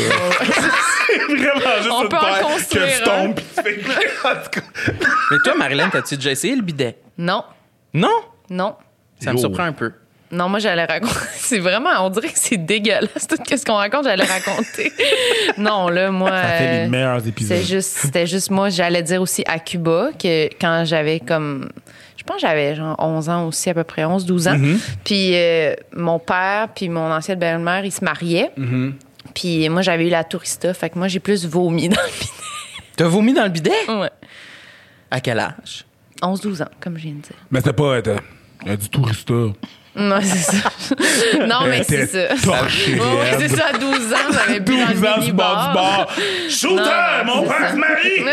[1.79, 4.27] Vraiment juste On une peut en paille construire, que tu fais.
[4.27, 4.61] En tout cas?
[5.31, 6.97] Mais toi, Marilyn, t'as-tu déjà essayé le bidet?
[7.17, 7.43] Non,
[7.93, 8.09] Non?
[8.49, 8.75] non.
[9.19, 9.41] Ça me Yo.
[9.41, 9.91] surprend un peu.
[10.31, 11.13] Non, moi, j'allais raconter.
[11.35, 13.27] C'est vraiment, on dirait que c'est dégueulasse.
[13.27, 14.91] Tout ce qu'on raconte, j'allais raconter.
[15.57, 16.29] non, là, moi.
[16.29, 17.57] Ça fait les euh, meilleurs épisodes.
[17.57, 21.69] C'est juste, c'était juste moi, j'allais dire aussi à Cuba que quand j'avais comme.
[22.17, 24.55] Je pense que j'avais genre 11 ans aussi, à peu près 11, 12 ans.
[24.57, 24.79] Mm-hmm.
[25.05, 28.51] Puis euh, mon père puis mon ancienne belle-mère, ils se mariaient.
[28.59, 28.91] Mm-hmm.
[29.33, 30.73] Puis moi, j'avais eu la tourista.
[30.73, 32.11] Fait que moi, j'ai plus vomi dans le
[32.95, 33.71] T'as vomi dans le bidet?
[33.87, 33.93] bidet.
[33.99, 34.09] Ouais.
[35.11, 35.85] À quel âge?
[36.21, 37.35] 11, 12 ans, comme je viens de dire.
[37.51, 37.83] Mais c'était pas.
[37.97, 38.17] euh,
[38.63, 39.33] Il y a du tourista.
[39.97, 40.69] Non, c'est ça.
[41.47, 42.36] non, mais c'est ça.
[42.43, 42.99] Torché.
[43.39, 46.07] C'est ça, à 12 ans, j'avais bu 12 dans le ans du bord du bar.
[46.49, 48.23] Shooter, Non, mon père se marie!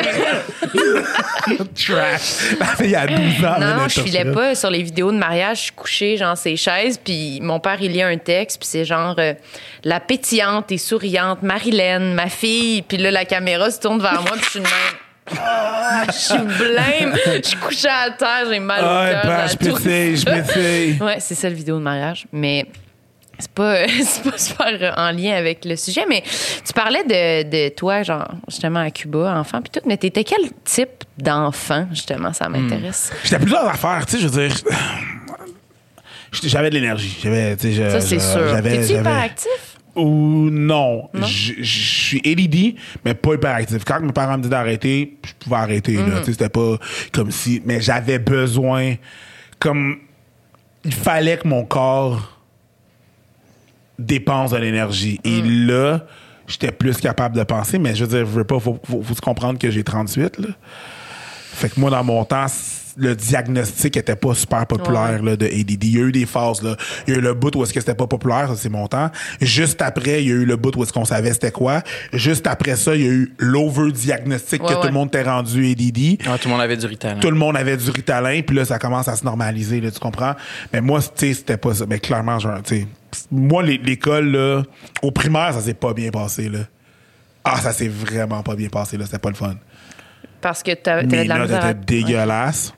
[1.74, 2.81] Trash.
[2.81, 3.59] Il y a 12 ans.
[3.61, 5.57] Non, non, je filais pas sur les vidéos de mariage.
[5.57, 6.98] Je suis couchée, genre, ces chaises.
[7.03, 8.61] Puis mon père, il lit un texte.
[8.61, 9.33] Puis c'est genre, euh,
[9.85, 12.83] la pétillante et souriante Marilyn, ma fille.
[12.83, 14.33] Puis là, la caméra se tourne vers moi.
[14.33, 14.72] Puis je suis de même.
[15.38, 17.14] Ah, je suis blême.
[17.42, 18.44] Je suis couchée à terre.
[18.50, 19.22] J'ai mal au cœur.
[19.24, 20.98] ben, je pétille, je pétille.
[21.04, 22.26] Ouais, c'est ça, le vidéo de mariage.
[22.32, 22.66] Mais
[23.38, 26.04] c'est pas, c'est pas super en lien avec le sujet.
[26.08, 26.22] Mais
[26.64, 29.87] tu parlais de, de toi, genre, justement, à Cuba, enfant, puis tout.
[29.88, 32.32] Mais t'étais quel type d'enfant, justement?
[32.32, 33.10] Ça m'intéresse.
[33.24, 34.56] J'étais plusieurs affaires, tu sais, je veux dire.
[36.42, 37.16] J'avais de l'énergie.
[37.22, 38.60] J'avais, tu sais, je- Ça, c'est sûr.
[38.62, 39.73] T'es-tu hyperactif?
[39.96, 41.09] Ou non.
[41.14, 43.85] Je je suis ADD, mais pas hyperactif.
[43.85, 45.96] Quand mes parents me disaient d'arrêter, je pouvais arrêter.
[45.96, 46.78] Sais, C'était pas
[47.12, 47.62] comme si.
[47.64, 48.94] Mais j'avais besoin.
[49.59, 49.98] Comme.
[50.85, 52.38] Il fallait que mon corps
[53.98, 55.20] dépense de l'énergie.
[55.24, 55.66] Et Mm.
[55.68, 56.07] là,
[56.46, 59.14] j'étais plus capable de penser, mais je veux dire, je veux pas, faut, faut, faut
[59.14, 60.48] se comprendre que j'ai 38, là.
[61.55, 62.47] Fait que moi, dans mon temps,
[62.97, 65.85] le diagnostic était pas super populaire là, de ADD.
[65.85, 66.62] Il y a eu des phases.
[66.62, 66.77] Là.
[67.07, 68.87] Il y a eu le bout où est-ce que c'était pas populaire, ça c'est mon
[68.87, 69.11] temps.
[69.40, 71.83] Juste après, il y a eu le bout où est-ce qu'on savait c'était quoi.
[72.12, 75.71] Juste après ça, il y a eu l'over-diagnostic Ouais, que tout le monde t'est rendu
[75.71, 76.21] ADD.
[76.27, 77.21] Ah, tout le monde avait du ritalin.
[77.21, 79.99] Tout le monde avait du ritalin, puis là, ça commence à se normaliser, là, tu
[79.99, 80.35] comprends?
[80.73, 81.87] Mais moi, tu sais, c'était pas ça.
[81.88, 82.87] Mais clairement, genre, tu sais,
[83.31, 84.62] moi, l'école, là,
[85.03, 86.61] au primaire, ça s'est pas bien passé, là.
[87.45, 89.05] Ah, ça s'est vraiment pas bien passé, là.
[89.05, 89.55] C'était pas le fun.
[90.44, 91.74] Parce que t'avais de la misère.
[91.74, 92.74] dégueulasses.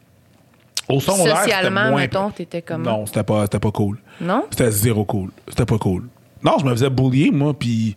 [0.89, 2.99] Au c'était Socialement, moins mettons, t'étais comment?
[2.99, 3.99] Non, c'était pas, c'était pas cool.
[4.21, 4.45] Non?
[4.51, 5.31] C'était zéro cool.
[5.49, 6.05] C'était pas cool.
[6.45, 7.97] Non, je me faisais bullier, moi, puis...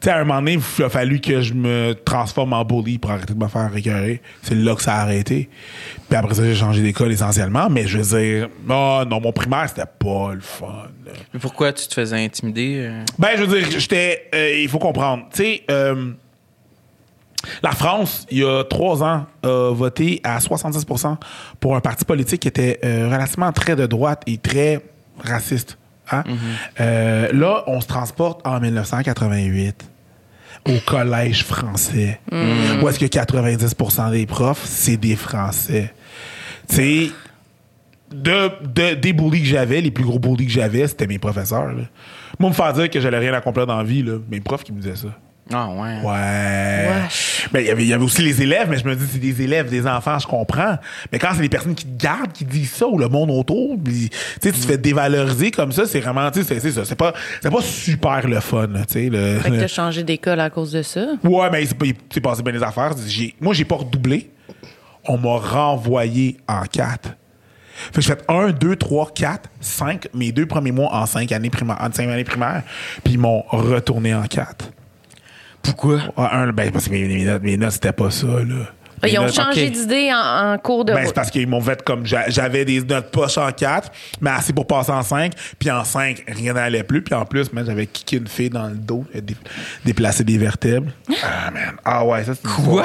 [0.00, 2.98] Tu sais, à un moment donné, il a fallu que je me transforme en bully
[2.98, 4.20] pour arrêter de me faire écœurer.
[4.42, 5.48] C'est là que ça a arrêté.
[6.08, 7.70] Puis après ça, j'ai changé d'école essentiellement.
[7.70, 10.88] Mais je veux dire, oh, non, mon primaire, c'était pas le fun.
[11.32, 12.80] Mais Pourquoi tu te faisais intimider?
[12.80, 13.04] euh?
[13.18, 14.28] Ben, je veux dire, j'étais.
[14.34, 15.26] euh, il faut comprendre.
[15.32, 16.10] Tu sais, euh,
[17.62, 21.16] la France, il y a trois ans, a voté à 70%
[21.60, 24.80] pour un parti politique qui était euh, relativement très de droite et très
[25.22, 25.78] raciste.
[26.10, 26.24] hein?
[26.80, 29.90] Euh, là, on se transporte en 1988
[30.66, 32.20] au collège français,
[32.82, 35.92] où est-ce que 90% des profs, c'est des Français.
[36.68, 37.10] Tu sais,
[38.10, 41.66] de, de- des bullies que j'avais, les plus gros bullies que j'avais, c'était mes professeurs.
[41.66, 41.82] là.
[42.38, 44.72] Moi, me faire dire que j'allais rien accomplir dans la vie, là, mes profs qui
[44.72, 45.08] me disaient ça.
[45.52, 46.00] Ah, ouais.
[46.02, 47.02] Ouais.
[47.04, 47.48] Wesh.
[47.52, 49.18] Ben, il y avait- il y avait aussi les élèves, mais je me dis, c'est
[49.18, 50.78] des élèves, des enfants, je comprends.
[51.12, 53.76] Mais quand c'est des personnes qui te gardent, qui disent ça, ou le monde autour,
[53.82, 56.84] puis, tu sais, tu te fais dévaloriser comme ça, c'est vraiment, tu sais, c'est- ça.
[56.86, 59.08] C'est pas, c'est pas super le fun, tu sais.
[59.10, 61.06] le- Fait que t'as changé d'école à cause de ça?
[61.22, 61.66] Ouais, mais
[62.10, 62.92] c'est passé bien des affaires.
[63.06, 64.30] J'ai- moi, j'ai pas redoublé.
[65.06, 67.10] On m'a renvoyé en 4.
[67.76, 71.30] Fait que j'ai fait 1, 2, 3, 4, 5, mes deux premiers mois en 5
[71.32, 72.62] années primaires, en 5 années primaires,
[73.02, 74.70] puis ils m'ont retourné en 4.
[75.64, 75.96] Pourquoi?
[76.16, 78.66] Ouais, un, ben, parce que mes, mes notes, mes notes, c'était pas ça, là.
[79.02, 81.60] Mes Ils ont notes- changé d'idée en, en cours de ben, c'est parce qu'ils m'ont
[81.60, 83.90] fait comme j'a- j'avais des notes poches en 4,
[84.22, 85.32] mais assez pour passer en 5.
[85.58, 87.02] Puis en 5, rien n'allait plus.
[87.02, 89.36] Puis en plus, j'avais kické une fille dans le dos, dé-
[89.84, 90.90] déplacé des vertèbres.
[91.22, 91.74] Ah, man.
[91.84, 92.84] Ah ouais, ça, c'est Quoi?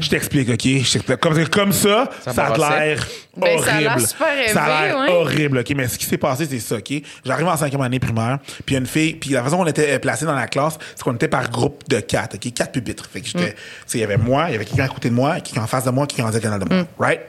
[0.00, 0.60] Je t'explique, OK?
[0.64, 1.20] Je t'explique.
[1.20, 3.06] Comme, comme ça, Ça ça, a l'air
[3.40, 3.64] Ben, horrible.
[3.64, 5.12] ça a l'air super Ça a élevé, l'air ouais.
[5.14, 5.70] horrible, OK?
[5.76, 6.92] Mais ce qui s'est passé, c'est ça, OK?
[7.24, 10.24] J'arrive en cinquième année primaire, puis une fille, puis la façon dont on était placés
[10.24, 12.52] dans la classe, c'est qu'on était par groupe de quatre, OK?
[12.52, 13.08] Quatre pupitres.
[13.12, 13.30] Fait que Mm.
[13.32, 15.62] j'étais, sais, il y avait moi, il y avait quelqu'un à côté de moi, quelqu'un
[15.62, 16.86] en face de moi, quelqu'un en diagonale de moi, Mm.
[16.98, 17.20] right?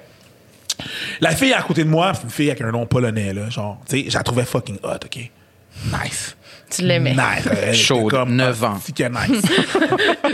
[1.20, 3.80] La fille à côté de moi, c'est une fille avec un nom polonais, là, genre,
[3.88, 5.30] tu sais, je la trouvais fucking hot, OK?
[5.86, 6.36] Nice.
[6.72, 7.12] Tu l'aimais.
[7.12, 7.46] Nice.
[7.46, 8.80] Elle était Chaude, comme, 9 ah, ans.
[8.84, 9.42] c'est que nice.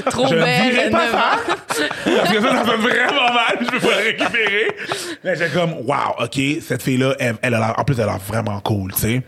[0.09, 1.19] Trop Je le belle, dirais pas 9 ans.
[1.67, 4.67] Parce que ça, ça fait vraiment mal, je peux pas le récupérer.
[5.23, 8.05] Là, j'étais comme, wow, OK, cette fille-là, elle, elle a l'air, en plus, elle a
[8.05, 9.21] l'air vraiment cool, tu sais.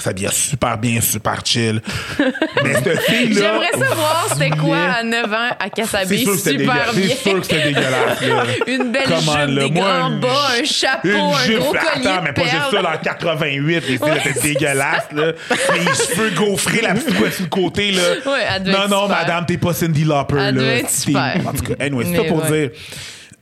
[0.00, 1.82] Ça devient super bien, super chill.
[2.64, 3.40] Mais cette fille-là.
[3.40, 6.94] J'aimerais savoir c'était quoi à 9 ans à C'est Kasabi sûr que c'était super dégueulasse.
[6.96, 7.08] bien.
[7.08, 8.20] C'est sûr que c'était dégueulasse.
[8.20, 8.44] Là.
[8.68, 9.64] Une belle Come on, jupe, là.
[9.64, 11.14] des Moi, grands une bas, un chapeau, une
[11.54, 13.98] un gros là, collier Attends, de mais pas juste ça, là, en 88, les filles
[14.24, 15.32] étaient dégueulasses, là.
[15.74, 15.84] Les
[16.14, 18.02] cheveux gaufrés, la petite couette sur le côté, là.
[18.24, 19.18] Ouais, elle devait non, être non, super.
[19.18, 20.52] madame, t'es pas Cindy Lauper, Elle là.
[20.52, 21.36] devait être super.
[21.44, 22.68] En tout cas, anyway, c'est ça Mais pour ouais.
[22.68, 22.70] dire.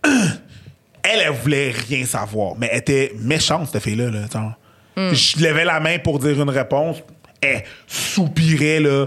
[1.08, 4.54] Elle, elle voulait rien savoir, mais elle était méchante, cette fille-là, là, genre.
[4.96, 5.12] Hmm.
[5.12, 6.96] Je levais la main pour dire une réponse.
[7.42, 9.06] Elle soupirait, là.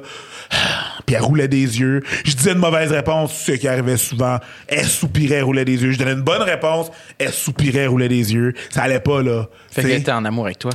[1.06, 2.04] Puis elle roulait des yeux.
[2.24, 4.38] Je disais une mauvaise réponse, ce qui arrivait souvent.
[4.68, 5.92] Elle soupirait, roulait des yeux.
[5.92, 8.54] Je donnais une bonne réponse, elle soupirait, roulait des yeux.
[8.70, 9.48] Ça allait pas, là.
[9.72, 10.72] Fait qu'elle était en amour avec toi.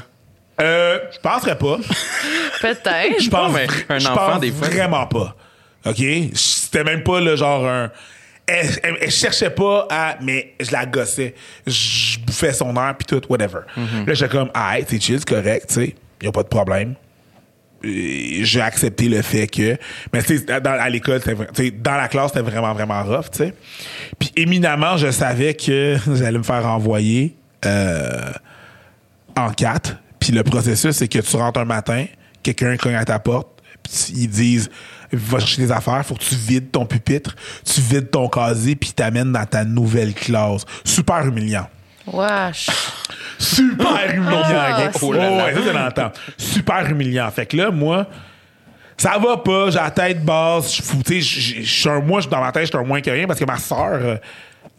[0.60, 1.78] Euh, je penserais pas.
[2.60, 3.22] Peut-être.
[3.22, 4.68] Je pense, Non, mais un enfant, des fois.
[4.68, 5.36] vraiment pas.
[5.86, 6.02] OK?
[6.34, 7.90] C'était même pas le genre un.
[8.46, 10.16] Elle, elle- elle cherchait pas à.
[10.22, 11.34] Mais je la gossais.
[11.66, 13.60] Je bouffais son air, puis tout, whatever.
[13.76, 14.06] Mhm.
[14.06, 15.94] Là, j'étais comme, ah, c'est chill, c'est correct, tu sais.
[16.22, 16.94] Y a pas de problème.
[17.84, 17.88] Euh,
[18.42, 19.76] J'ai accepté le fait que.
[20.12, 23.02] Mais tu sais, à l'école, c'était vra- tu sais, dans la classe, c'était vraiment, vraiment
[23.02, 23.54] rough, tu sais.
[24.18, 27.34] Puis éminemment, je savais que j'allais me faire renvoyer
[27.66, 28.30] euh,
[29.36, 29.96] en quatre.
[30.20, 32.06] Puis le processus, c'est que tu rentres un matin,
[32.42, 33.48] quelqu'un cogne à ta porte,
[33.82, 34.70] puis ils disent
[35.16, 38.92] va chercher des affaires, faut que tu vides ton pupitre, tu vides ton casier, puis
[38.92, 40.64] t'amènes dans ta nouvelle classe.
[40.84, 41.68] Super humiliant.
[42.06, 42.68] Wesh.
[43.38, 44.42] Super humiliant.
[44.44, 46.12] Ah, oh, ouais, ça, c'est dans le temps.
[46.36, 47.30] Super humiliant.
[47.30, 48.06] Fait que là, moi,
[48.96, 52.68] ça va pas, j'ai la tête basse, je suis un moi, dans ma tête, je
[52.68, 54.18] suis un moins que rien parce que ma soeur,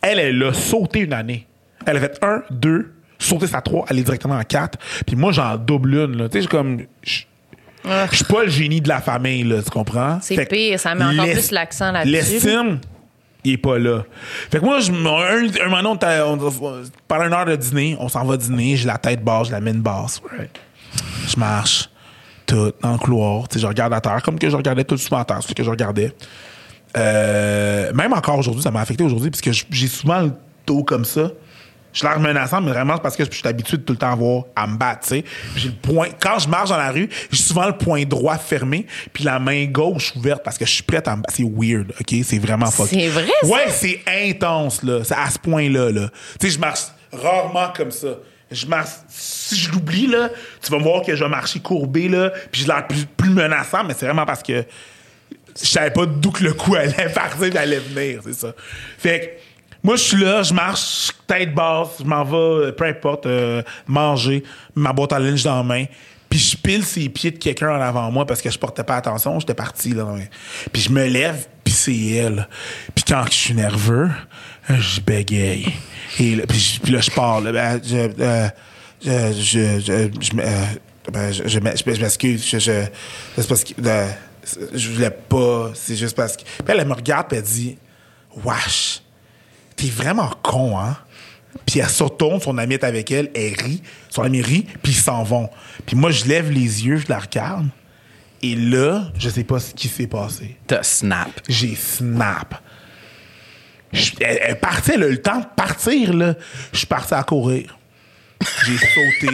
[0.01, 1.47] elle, elle a sauté une année.
[1.85, 4.77] Elle a fait un, deux, sauté sa trois, elle est directement en quatre.
[5.05, 6.29] Puis moi, j'en double une, là.
[6.29, 6.81] Tu sais, j'ai comme.
[8.11, 10.19] Je suis pas le génie de la famille, là, tu comprends?
[10.21, 12.11] C'est pire, ça met encore plus l'accent là-dessus.
[12.11, 12.79] L'estime,
[13.43, 14.03] il est pas là.
[14.51, 16.37] Fait que moi, je, un, un moment, on, t'a- on-
[17.07, 19.61] pendant une heure de dîner, on s'en va dîner, j'ai la tête basse, je la
[19.61, 20.21] mine basse.
[21.27, 21.89] Je marche,
[22.45, 25.25] tout, dans le couloir, je regarde à terre, comme que je regardais tout souvent à
[25.25, 26.11] terre, c'est ce que je regardais.
[26.97, 30.31] Euh, même encore aujourd'hui, ça m'a affecté aujourd'hui, parce que j'ai souvent le
[30.65, 31.29] dos comme ça.
[31.95, 34.11] Je l'air menaçant, mais vraiment, c'est parce que je suis habitué de tout le temps
[34.11, 35.23] avoir à me battre, tu sais.
[35.55, 38.85] J'ai le point, quand je marche dans la rue, j'ai souvent le point droit fermé,
[39.13, 41.33] puis la main gauche ouverte parce que je suis prête à me battre.
[41.33, 42.15] C'est weird, OK?
[42.25, 42.89] C'est vraiment fuck.
[42.89, 43.47] C'est vrai, ça?
[43.47, 45.05] Ouais, c'est intense, là.
[45.05, 46.09] C'est à ce point-là, là.
[46.37, 46.81] Tu sais, je marche
[47.13, 48.09] rarement comme ça.
[48.51, 50.29] Je marche, si je l'oublie, là,
[50.61, 53.29] tu vas me voir que je vais marcher courbé, là, puis j'ai l'air plus, plus
[53.29, 54.65] menaçant, mais c'est vraiment parce que
[55.61, 58.53] je savais pas d'où que le coup allait partir, allait venir, c'est ça.
[58.97, 59.44] Fait que,
[59.85, 63.61] moi, je suis là, je marche tête basse, je m'en vais, euh, peu importe, euh,
[63.85, 64.43] manger,
[64.73, 65.85] ma boîte à linge dans la main,
[66.27, 68.95] puis je pile ses pieds de quelqu'un en avant moi parce que je portais pas
[68.95, 70.07] attention, j'étais parti, là.
[70.73, 72.47] Puis je me lève, puis c'est elle.
[72.95, 74.09] Puis quand je suis nerveux,
[74.67, 75.71] je bégaye.
[76.19, 78.47] Et là, puis, là, je pars, là, ben, je, euh,
[79.03, 82.85] je, je, je, je, ben, je, je m'ex- je m'excuse, je, je,
[83.37, 83.73] c'est parce que,
[84.73, 86.41] je voulais pas, c'est juste parce que.
[86.41, 87.77] Puis elle, elle me regarde, puis elle dit,
[88.43, 89.01] Wesh,
[89.75, 90.97] t'es vraiment con, hein?
[91.65, 94.91] Puis elle se retourne, son ami est avec elle, elle rit, son ami rit, puis
[94.91, 95.49] ils s'en vont.
[95.85, 97.67] Puis moi, je lève les yeux, je la regarde,
[98.41, 100.57] et là, je sais pas ce qui s'est passé.
[100.67, 101.29] T'as snap.
[101.47, 102.61] J'ai snap.
[103.93, 106.35] Je- elle, elle partait, elle a eu le temps de partir, là.
[106.73, 107.77] Je suis parti à courir.
[108.65, 109.29] J'ai sauté,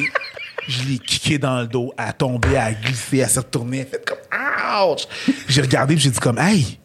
[0.68, 3.80] je l'ai kické dans le dos, elle a tombé, elle a glissé, elle s'est retournée,
[3.80, 5.02] elle fait comme ouch.
[5.48, 6.78] J'ai regardé, puis j'ai dit comme hey,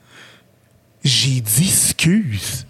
[1.05, 2.67] j'ai dit excuse.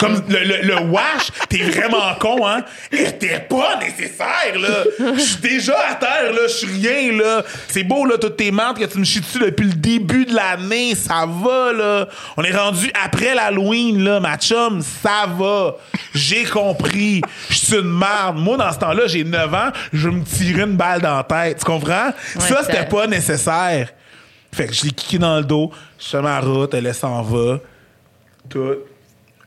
[0.00, 2.64] Comme le, le, le wash, t'es vraiment con, hein?
[2.90, 4.84] Était pas nécessaire, là.
[5.14, 6.40] Je suis déjà à terre, là.
[6.48, 7.44] Je suis rien, là.
[7.68, 10.34] C'est beau, là, toutes tes menthes que tu me chies dessus depuis le début de
[10.34, 10.94] l'année?
[10.94, 12.08] Ça va, là.
[12.38, 14.80] On est rendu après l'Halloween, là, ma chum.
[14.80, 15.76] Ça va.
[16.14, 17.20] J'ai compris.
[17.50, 18.38] Je suis une merde.
[18.38, 19.68] Moi, dans ce temps-là, j'ai 9 ans.
[19.92, 21.58] Je vais me tirer une balle dans la tête.
[21.58, 22.10] Tu comprends?
[22.38, 23.92] ça, c'était pas nécessaire.
[24.50, 25.70] Fait que je l'ai kické dans le dos.
[25.98, 27.58] Je fais ma route, elle s'en va.
[28.48, 28.76] Tout.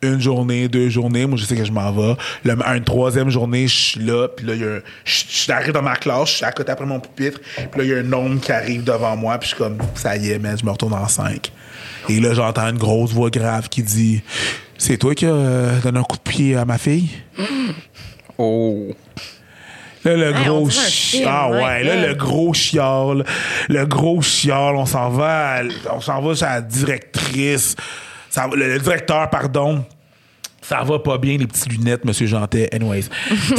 [0.03, 2.15] Une journée, deux journées, moi je sais que je m'en vais.
[2.43, 6.29] Le, une troisième journée, je suis là, puis là, je je arrive dans ma classe,
[6.29, 8.51] je suis à côté après mon pupitre, puis là, il y a un homme qui
[8.51, 11.07] arrive devant moi, puis je suis comme, ça y est, man, je me retourne en
[11.07, 11.51] cinq.
[12.09, 14.21] Et là, j'entends une grosse voix grave qui dit,
[14.77, 17.09] c'est toi qui as euh, donné un coup de pied à ma fille?
[18.37, 18.89] Oh.
[20.03, 23.23] Là, le Hey, gros film, Ah ouais, là, le gros chial.
[23.69, 27.75] Le gros chial, on s'en va, à- on s'en va chez la directrice.
[28.29, 29.85] Ça va- le, le directeur, pardon.
[30.63, 32.73] Ça va pas bien, les petites lunettes, Monsieur Jantet.
[32.73, 33.03] Anyways,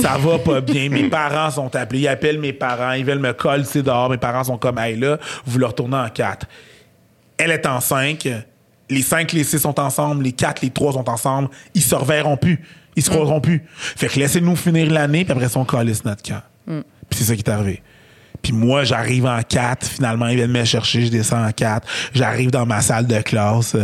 [0.01, 0.89] ça va pas bien.
[0.89, 2.01] Mes parents sont appelés.
[2.01, 2.93] Ils appellent mes parents.
[2.93, 4.11] Ils veulent me coller dehors.
[4.11, 6.47] Mes parents sont comme, hey là, vous le retournez en quatre.
[7.37, 8.29] Elle est en cinq.
[8.91, 10.25] Les cinq, les six sont ensemble.
[10.25, 11.49] Les quatre, les trois sont ensemble.
[11.75, 12.61] Ils se reverront plus.
[12.97, 13.63] Ils se croiseront plus.
[13.77, 16.43] Fait que laissez-nous finir l'année, puis après ça, on calisse notre camp.
[16.67, 17.83] Puis c'est ça qui est arrivé.
[18.41, 19.87] Puis moi, j'arrive en quatre.
[19.87, 21.07] Finalement, ils viennent me chercher.
[21.07, 21.89] Je descends en quatre.
[22.15, 23.75] J'arrive dans ma salle de classe.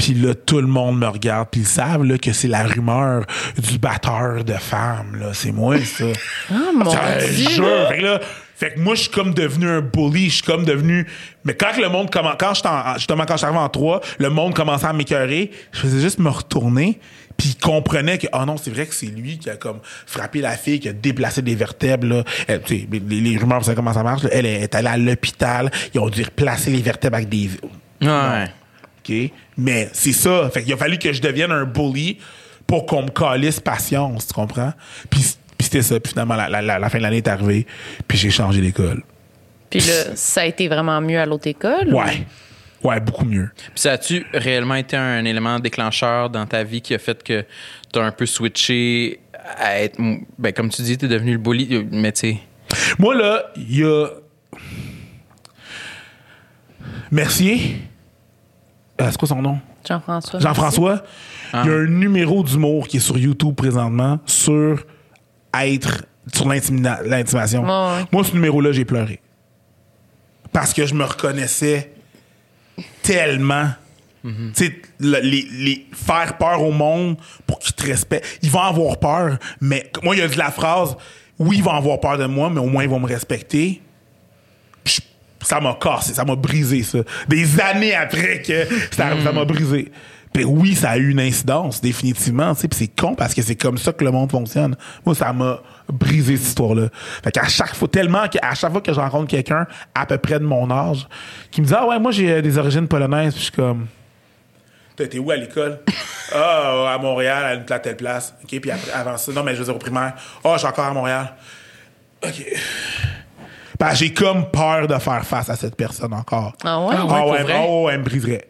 [0.00, 1.48] Puis là, tout le monde me regarde.
[1.52, 3.26] Puis ils savent là, que c'est la rumeur
[3.58, 5.16] du batteur de femmes.
[5.20, 5.34] là.
[5.34, 6.04] C'est moi, ça.
[6.50, 7.48] Oh mon Ça, je Dieu!
[7.50, 7.88] jure.
[7.88, 8.20] Fait que, là,
[8.56, 10.30] fait que moi, je suis comme devenu un bully.
[10.30, 11.06] Je suis comme devenu.
[11.44, 12.36] Mais quand le monde commence.
[12.38, 15.50] Quand j'étais en- justement, quand je suis arrivé en 3, le monde commençait à m'écœurer.
[15.72, 16.98] Je faisais juste me retourner.
[17.36, 20.40] Puis il comprenait que, oh non, c'est vrai que c'est lui qui a comme frappé
[20.40, 22.06] la fille, qui a déplacé des vertèbres.
[22.06, 22.24] Là.
[22.48, 24.22] Elle, tu sais, les, les rumeurs, vous savez comment ça marche.
[24.22, 24.30] là.
[24.32, 25.70] Elle est allée à l'hôpital.
[25.94, 27.50] Ils ont dû replacer les vertèbres avec des.
[28.02, 28.44] Ouais.
[29.02, 29.30] OK?
[29.62, 30.48] Mais c'est ça.
[30.52, 32.18] Fait qu'il a fallu que je devienne un bully
[32.66, 34.72] pour qu'on me calisse patience, tu comprends?
[35.10, 35.20] Puis,
[35.58, 36.00] puis c'était ça.
[36.00, 37.66] Puis finalement, la, la- la- la fin de l'année est arrivée.
[38.08, 39.02] Puis j'ai changé d'école.
[39.68, 41.88] Puis là, ça a été vraiment mieux à l'autre école?
[41.94, 42.24] ou- Ouais.
[42.82, 43.50] Ouais, beaucoup mieux.
[43.56, 47.44] Puis ça a-tu réellement été un élément déclencheur dans ta vie qui a fait que
[47.92, 49.20] t'as un peu switché
[49.58, 49.98] à être.
[50.38, 52.36] Ben, comme tu dis, t'es devenu le bully, mais tu sais.
[52.98, 54.06] Moi, là, il y a.
[57.10, 57.76] Mercier.
[59.00, 59.58] Euh, c'est quoi son nom?
[59.88, 60.40] Jean-François.
[60.40, 61.02] Jean-François.
[61.52, 64.84] Il y a un numéro d'humour qui est sur YouTube présentement sur
[65.54, 66.04] être.
[66.32, 67.62] sur l'intimida- l'intimidation.
[67.62, 68.04] Ouais, ouais.
[68.12, 69.20] Moi, ce numéro-là, j'ai pleuré.
[70.52, 71.92] Parce que je me reconnaissais
[73.02, 73.68] tellement.
[74.22, 78.38] Tu sais, le- les, les- faire peur au monde pour qu'ils te respectent.
[78.42, 80.94] Ils vont avoir peur, mais moi, il y a dit la phrase
[81.38, 83.80] oui, ils vont avoir peur de moi, mais au moins, ils vont me respecter.
[85.42, 86.98] Ça m'a cassé, ça m'a brisé, ça.
[87.28, 89.90] Des années après que ça ça m'a brisé.
[90.32, 92.54] Puis oui, ça a eu une incidence, définitivement.
[92.54, 94.76] tu sais, Puis c'est con parce que c'est comme ça que le monde fonctionne.
[95.04, 95.58] Moi, ça m'a
[95.92, 96.88] brisé cette histoire-là.
[97.24, 100.38] Fait qu'à chaque fois, tellement qu'à chaque fois que je rencontre quelqu'un à peu près
[100.38, 101.08] de mon âge
[101.50, 103.86] qui me dit Ah ouais, moi j'ai euh, des origines polonaises, puis je suis comme
[104.98, 105.80] été où à l'école?
[106.32, 108.32] Ah, à Montréal, à une pla- telle place.
[108.44, 110.12] OK, puis après, avant ça, non, mais je veux dire au primaire.
[110.44, 111.34] Ah, je suis encore à Montréal.
[112.24, 112.44] OK.
[113.80, 116.52] Ben, j'ai comme peur de faire face à cette personne encore.
[116.64, 116.94] Ah ouais?
[116.98, 117.64] Ah Ah ouais, vrai?
[117.66, 118.46] oh, elle me briserait.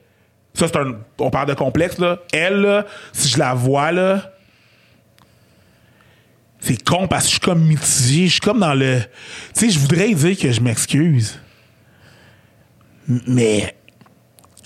[0.55, 0.97] Ça, c'est un.
[1.20, 2.18] On parle de complexe, là.
[2.33, 4.33] Elle, là, si je la vois, là.
[6.59, 8.26] C'est con parce que je suis comme mitigé.
[8.26, 8.99] Je suis comme dans le.
[9.55, 11.39] Tu sais, je voudrais dire que je m'excuse.
[13.26, 13.76] Mais.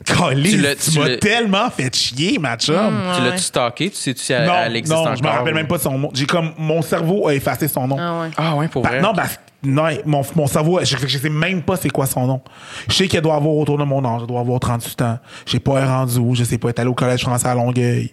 [0.05, 2.75] Caliste, Tu tu, tu m'as tellement fait chier, ma chum.
[3.15, 3.29] Tu ouais.
[3.31, 3.91] l'as-tu stalké?
[3.91, 5.17] Tu sais-tu si elle, Non, elle existe non, encore?
[5.17, 6.11] je me rappelle ou- même pas de son nom.
[6.13, 6.53] J'ai comme.
[6.59, 7.97] Mon cerveau a effacé son nom.
[7.99, 8.31] Ah ouais.
[8.37, 9.01] Ah ouais, pour vrai?
[9.01, 12.27] non, parce que non, mon, mon cerveau, je, je sais même pas c'est quoi son
[12.27, 12.41] nom.
[12.89, 15.19] Je sais qu'elle doit avoir autour de mon âge, elle doit avoir 38 ans.
[15.47, 17.23] Je sais pas, elle est rendue où, je sais pas, elle est allée au collège
[17.23, 18.13] français à Longueuil,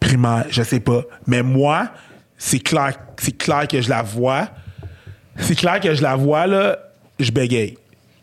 [0.00, 1.02] primaire, je sais pas.
[1.26, 1.88] Mais moi,
[2.38, 4.48] c'est clair, c'est clair que je la vois.
[5.38, 6.76] C'est clair que je la vois, là,
[7.18, 7.78] je bégaye.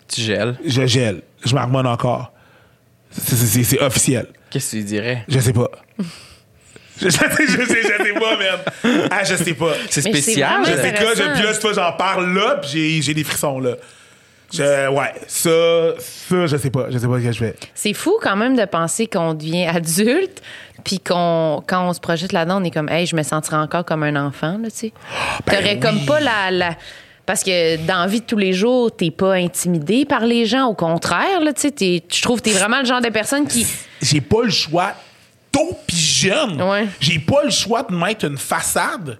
[0.07, 0.57] Tu gèles?
[0.65, 1.21] Je gèle.
[1.45, 2.31] Je m'harmone encore.
[3.11, 4.27] C'est officiel.
[4.49, 5.25] Qu'est-ce que tu dirais?
[5.27, 5.69] Je sais pas.
[7.01, 9.07] Je, je sais, je sais, je sais pas, man.
[9.11, 9.73] Ah, je sais pas.
[9.89, 10.49] C'est Mais c'est spécial.
[10.61, 11.33] vraiment Je sais que intéressant.
[11.33, 13.71] puis là, tu vois, j'en parle là, puis j'ai, j'ai des frissons là.
[14.51, 16.87] Je- ouais, ça, ça, je sais pas.
[16.89, 17.55] Je sais pas ce que je fais.
[17.75, 20.41] C'est fou quand même de penser qu'on devient adulte,
[20.83, 23.85] puis qu'on, quand on se projette là-dedans, on est comme, hey, je me sentirais encore
[23.85, 24.93] comme un enfant, là, tu sais.
[25.45, 25.79] T'aurais ben oui.
[25.79, 26.75] comme pas la, la-
[27.27, 30.65] Parce que dans la vie de tous les jours, t'es pas intimidé par les gens.
[30.65, 33.45] Au contraire, là, tu sais, t'es- je trouve que t'es vraiment le genre de personne
[33.47, 33.67] qui.
[34.01, 34.93] J'ai pas le choix,
[35.51, 35.95] tôt pis
[36.27, 36.61] jeune.
[36.61, 36.87] Ouais.
[36.99, 39.17] J'ai pas le choix de mettre une façade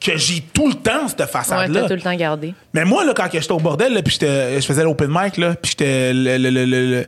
[0.00, 1.88] que j'ai tout le temps cette façade-là.
[1.88, 2.54] tout le temps gardé.
[2.72, 5.54] Mais moi, là, quand j'étais au bordel, là, puis j'étais- je faisais l'open mic, là,
[5.60, 7.06] puis j'étais le, le- le- le- le-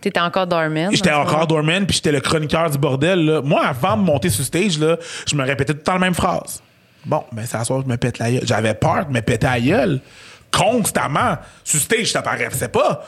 [0.00, 0.90] T'étais encore doorman.
[0.92, 3.24] j'étais en encore doorman, puis j'étais le chroniqueur du bordel.
[3.24, 3.42] Là.
[3.42, 4.96] Moi, avant de monter sur stage, là,
[5.28, 6.62] je me répétais tout le temps la même phrase.
[7.04, 8.42] Bon, ben, c'est à soir, je me pète la gueule.
[8.46, 10.00] J'avais peur de me péter la gueule
[10.52, 11.36] constamment.
[11.64, 13.04] Sur stage, ça paraissait pas.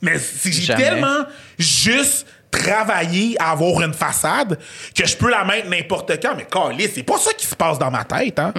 [0.00, 1.24] Mais si j'ai tellement
[1.58, 2.26] juste
[2.58, 4.58] travaillé à avoir une façade
[4.94, 6.34] que je peux la mettre n'importe quand.
[6.36, 8.38] Mais calé, c'est pas ça qui se passe dans ma tête.
[8.38, 8.52] Hein?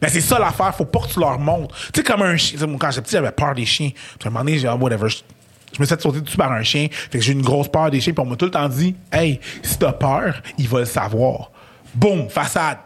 [0.00, 0.74] Mais c'est ça l'affaire.
[0.74, 1.74] Faut pas que tu leur montres.
[1.92, 2.58] Tu sais, comme un chien.
[2.78, 3.90] Quand j'étais petit, j'avais peur des chiens.
[3.90, 5.08] Puis à un moment donné, j'ai dit, ah, whatever.
[5.08, 5.18] Je,
[5.74, 6.88] je me suis fait sauter dessus par un chien.
[6.90, 8.12] Fait que j'ai une grosse peur des chiens.
[8.12, 11.50] Puis on m'a tout le temps dit, hey, si t'as peur, il va le savoir.
[11.94, 12.78] Boum, façade.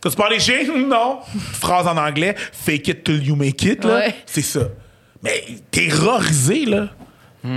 [0.00, 0.58] T'as-tu peur des chiens?
[0.88, 1.20] Non.
[1.54, 3.84] Phrase en anglais, fake it till you make it.
[3.84, 3.94] là.
[3.96, 4.14] Ouais.
[4.26, 4.60] C'est ça.
[5.22, 6.88] Mais terrorisé, là.
[7.44, 7.48] Ah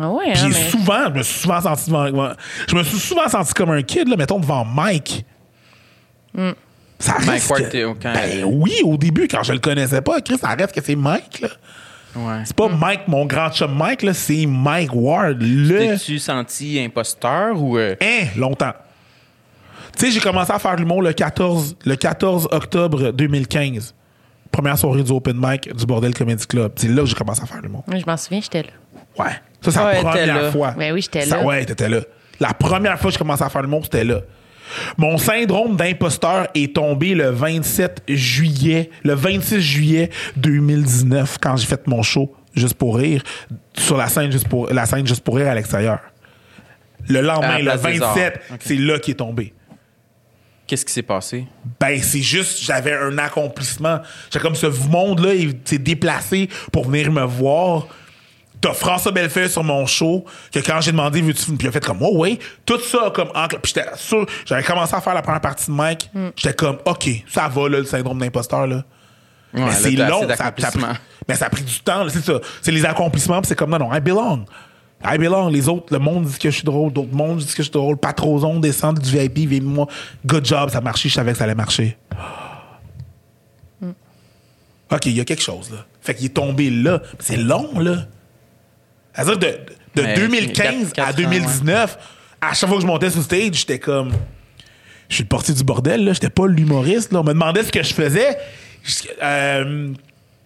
[0.00, 2.32] ouais, hein, Puis mais- souvent, je me suis souvent senti devant,
[2.68, 5.24] je me suis souvent senti comme un kid, là, mettons, devant Mike.
[6.98, 8.12] Ça Mike reste Ward, que- camp.
[8.14, 11.40] ben oui, au début, quand je le connaissais pas, Chris, ça reste que c'est Mike,
[11.40, 11.48] là.
[12.14, 12.42] Ouais.
[12.44, 15.78] C'est pas Mike, mon grand chum Mike, là, c'est Mike Ward, le...
[15.78, 17.78] T'es-tu senti imposteur ou.
[17.78, 18.72] euh, Hein, longtemps.
[19.98, 23.94] Tu sais, j'ai commencé à faire l'humour le 14, le 14 octobre 2015.
[24.50, 26.72] Première soirée du Open Mic du Bordel Comedy Club.
[26.76, 27.82] C'est là que j'ai commencé à faire l'humour.
[27.88, 28.68] Oui, Je m'en souviens, j'étais là.
[29.24, 29.32] Ouais.
[29.62, 30.74] Ça, c'est Ouais, la première fois.
[30.76, 31.44] Ben oui, j'étais Ça, là.
[31.44, 32.00] Ouais, t'étais là.
[32.40, 34.20] La première fois que j'ai commencé à faire le monde, c'était là.
[34.96, 41.86] Mon syndrome d'imposteur est tombé le 27 juillet, le 26 juillet 2019, quand j'ai fait
[41.86, 43.22] mon show Juste pour rire,
[43.78, 46.00] sur la scène Juste pour, la scène Juste pour rire à l'extérieur.
[47.08, 48.42] Le lendemain, le Place des 27, Arts.
[48.52, 48.60] Ok.
[48.60, 49.54] c'est là qui est tombé.
[50.66, 51.44] Qu'est-ce qui s'est passé?
[51.80, 54.00] Ben, c'est juste, j'avais un accomplissement.
[54.30, 57.88] J'ai comme ce monde-là, il s'est déplacé pour venir me voir.
[58.62, 61.84] T'as François Bellefeuille sur mon show, que quand j'ai demandé, veux-tu, puis il a fait
[61.84, 65.20] comme, oh, ouais, tout ça, comme, en- puis j'étais sûr, j'avais commencé à faire la
[65.22, 68.76] première partie de Mike, j'étais comme, OK, ça va, là, le syndrome d'imposteur, là.
[69.52, 70.62] Ouais, mais c'est long, ça, ça a pris-
[71.28, 72.40] mais ça a pris du temps, c'est ça.
[72.62, 74.46] C'est les accomplissements, puis c'est comme, non, non, I belong.
[75.04, 75.48] I belong.
[75.48, 77.72] Les autres, le monde dit que je suis drôle, d'autres mondes disent que je suis
[77.72, 77.96] drôle.
[77.96, 79.88] Patrozone, descendre du VIP, viens moi.
[80.24, 81.96] Good job, ça a marché, je savais que ça allait marcher.
[84.90, 85.78] OK, il y a quelque chose, là.
[86.00, 87.00] Fait qu'il est tombé là.
[87.18, 88.06] C'est long, là.
[89.14, 89.46] C'est-à-dire, de,
[90.00, 91.98] de Mais 2015 quatre- quatre à ans, 2019,
[92.40, 94.12] à chaque fois que je montais sur stage, j'étais comme.
[95.08, 96.12] Je suis le portier du bordel, là.
[96.14, 97.20] J'étais pas l'humoriste, là.
[97.20, 98.38] On me demandait ce que je faisais.
[99.22, 99.88] Euh,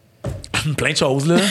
[0.76, 1.36] plein de choses, là.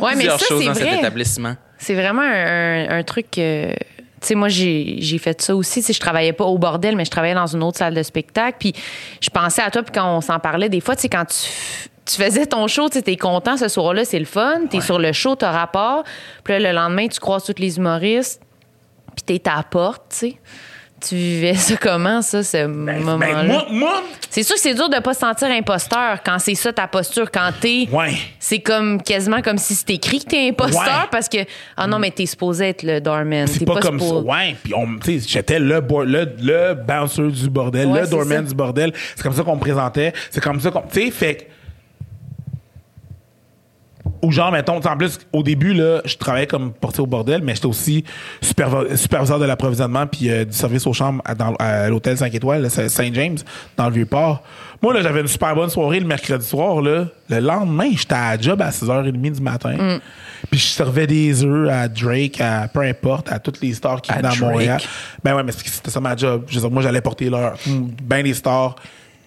[0.00, 0.98] Ouais, mais Plusieurs ça, choses c'est dans cet vrai.
[0.98, 1.56] établissement.
[1.78, 3.70] C'est vraiment un, un- un truc que.
[4.20, 5.82] Tu sais, moi, j'ai j'ai fait ça aussi.
[5.82, 8.56] Tu je travaillais pas au bordel, mais je travaillais dans une autre salle de spectacle.
[8.58, 8.72] Puis
[9.20, 11.34] je pensais à toi, puis quand on s'en parlait, des fois, tu sais, quand tu,
[11.34, 14.62] f- tu faisais ton show, tu t'es content ce soir-là, c'est le fun.
[14.70, 16.04] T'es sur le show, t'as rapport.
[16.42, 18.40] Puis là, le lendemain, tu croises tous les humoristes,
[19.14, 20.34] puis t'es à la porte, tu sais.
[21.00, 23.16] Tu vivais ça comment, ça, ce moment-là?
[23.18, 26.56] Ben, moi, moi, C'est sûr que c'est dur de pas se sentir imposteur quand c'est
[26.56, 27.86] ça ta posture, quand t'es.
[27.92, 28.14] ouais.
[28.40, 31.08] C'est comme quasiment comme si c'était écrit que t'es imposteur Ouais.
[31.08, 31.38] parce que
[31.76, 33.46] ah non mais t'es supposé être le doorman.
[33.46, 34.32] C'est pas, comme supposé- ça.
[34.34, 38.42] Ouais, puis on, tu sais, j'étais le, le, le bouncer du bordel, Ouais, le doorman
[38.44, 38.48] ça.
[38.48, 38.92] du bordel.
[39.14, 40.12] C'est comme ça qu'on me présentait.
[40.32, 40.80] C'est comme ça qu'on.
[40.82, 41.44] Tu sais, fait que-
[44.22, 47.54] Ou genre, mettons, en plus, au début, là, je travaillais comme portier au bordel, mais
[47.54, 48.04] j'étais aussi
[48.40, 52.62] superviseur de l'approvisionnement puis euh, du service aux chambres à, dans- à l'hôtel 5 étoiles,
[52.62, 53.38] là, Saint James,
[53.76, 54.42] dans le Vieux-Port.
[54.82, 57.06] Moi, là, j'avais une super bonne soirée le mercredi soir, là.
[57.28, 59.72] Le lendemain, j'étais à la job à 6h30 du matin.
[59.76, 60.00] Mm.
[60.50, 64.12] Puis je servais des œufs à Drake, à peu importe, à toutes les stars qui
[64.12, 64.34] venaient à.
[64.52, 64.80] Montréal.
[65.24, 66.44] Ben ouais, mais c'était ça ma job.
[66.48, 67.54] Je veux dire, moi, j'allais porter l'heure.
[68.04, 68.76] Ben des stars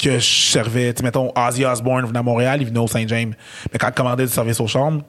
[0.02, 0.94] que je servais.
[0.94, 3.34] Tu sais, mettons, Ozzy Osbourne venait à Montréal, il venait au Saint-James.
[3.72, 5.04] Mais quand il commandait du service aux chambres,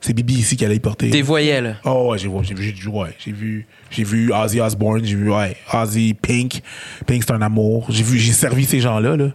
[0.00, 1.08] c'est Bibi ici qui allait y porter.
[1.08, 1.64] Des voyelles.
[1.64, 1.74] là.
[1.84, 5.04] Oh ouais, j'ai vu, j'ai vu, j'ai vu, ouais, j'ai vu, j'ai vu Ozzy Osbourne,
[5.04, 6.60] j'ai vu, ouais, Ozzy, Pink.
[7.06, 7.86] Pink, c'est un amour.
[7.88, 9.28] J'ai vu, j'ai servi ces gens-là, là.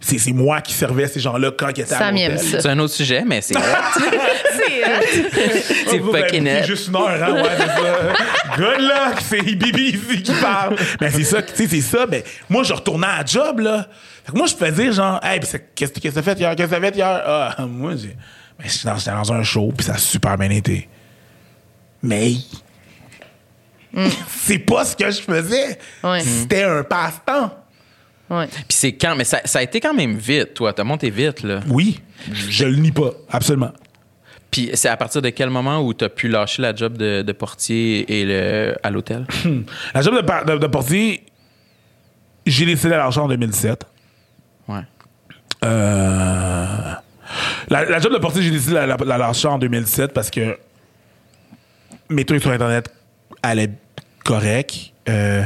[0.00, 2.10] C'est, c'est moi qui servais ces gens-là quand ils étaient à ça.
[2.36, 3.68] C'est un autre sujet, mais c'est vrai.
[4.56, 5.00] C'est, euh,
[5.88, 6.64] c'est Oh, fucking pris net.
[6.66, 8.56] juste une heure, hein, ouais, c'est ça.
[8.56, 10.76] Good luck, c'est Bibi ici qui parle.
[11.00, 12.06] Mais c'est ça, tu sais, c'est ça.
[12.10, 13.88] Mais moi, je retournais à la job, là.
[14.24, 16.54] Fait que moi, je pouvais dire, genre, hey, pis c'est- qu'est-ce que t'as fait hier?
[16.56, 17.22] Qu'est-ce que t'as fait hier?
[17.24, 18.16] Ah, moi, j'ai.
[18.58, 20.88] Mais j'étais dans, dans un show, puis ça a super bien été.
[22.02, 22.32] Mais.
[24.28, 25.78] c'est pas ce que je faisais.
[26.02, 26.20] Ouais.
[26.20, 27.52] C'était un passe-temps.
[28.30, 28.46] ouais.
[28.46, 30.72] Puis c'est quand, mais ça, ça a été quand même vite, toi.
[30.72, 31.60] T'as monté vite, là.
[31.68, 32.00] Oui,
[32.32, 33.72] je le nie pas, absolument.
[34.52, 37.32] Puis c'est à partir de quel moment où t'as pu lâcher la job de, de
[37.32, 39.26] portier et le, à l'hôtel?
[39.94, 41.24] La job de, de, de portier,
[42.46, 43.86] j'ai décidé de la lâcher en 2017.
[44.68, 44.80] Ouais.
[45.64, 46.66] Euh,
[47.68, 50.30] la, la job de portier, j'ai décidé de la, la, la lâcher en 2017 parce
[50.30, 50.58] que
[52.10, 52.92] mes trucs sur Internet
[53.42, 53.70] allaient
[54.22, 54.92] correct.
[55.08, 55.44] Euh,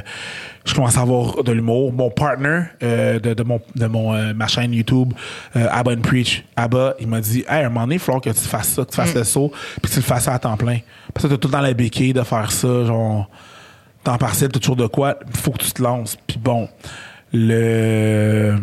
[0.67, 1.93] je commence à avoir de l'humour.
[1.93, 5.12] Mon partner euh, de, de mon, de mon, euh, ma chaîne YouTube,
[5.55, 8.21] euh, Abba and Preach, Abba, il m'a dit Hey, à un moment donné, il falloir
[8.21, 10.39] que tu fasses ça, que tu fasses le saut, puis que tu le fasses à
[10.39, 10.79] temps plein.
[11.14, 13.31] Parce que t'as tout le temps la béquille de faire ça, genre,
[14.03, 16.17] temps partiel, t'as toujours de quoi, il faut que tu te lances.
[16.27, 16.69] Puis bon,
[17.33, 18.57] le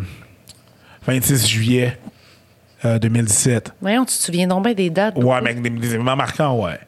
[1.06, 1.98] 26 juillet
[2.84, 5.16] euh, 2017, Voyons, tu te souviens donc bien des dates.
[5.16, 6.78] Ouais, mais des événements marquants, ouais.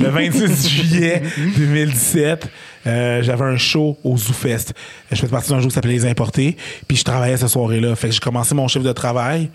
[0.00, 1.22] Le 26 juillet
[1.56, 2.48] 2017,
[2.86, 4.72] euh, j'avais un show au ZooFest.
[5.10, 6.56] Je faisais partie d'un show qui s'appelait Les Importés,
[6.88, 7.94] puis je travaillais cette soirée-là.
[7.96, 9.50] Fait que j'ai commencé mon chiffre de travail,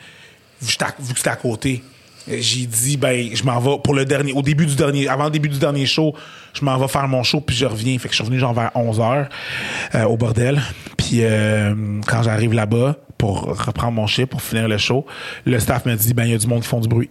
[0.62, 1.84] vu que c'était à côté.
[2.30, 5.26] Euh, J'ai dit, ben, je m'en vais pour le dernier, au début du dernier, avant
[5.26, 6.14] le début du dernier show,
[6.54, 7.98] je m'en vais faire mon show, puis je reviens.
[8.00, 9.28] Fait que je suis revenu genre vers 11h
[10.06, 10.62] au bordel.
[10.98, 11.74] Puis euh,
[12.08, 15.06] quand j'arrive là-bas pour reprendre mon chiffre, pour finir le show,
[15.46, 17.10] le staff me dit, ben, il y a du monde qui font du bruit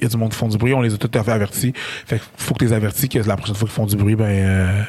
[0.00, 1.30] il y a du monde qui font du bruit, on les a tout à fait
[1.30, 1.74] avertis.
[2.06, 4.16] Fait que faut que tu les avertis que la prochaine fois qu'ils font du bruit,
[4.16, 4.82] ben euh,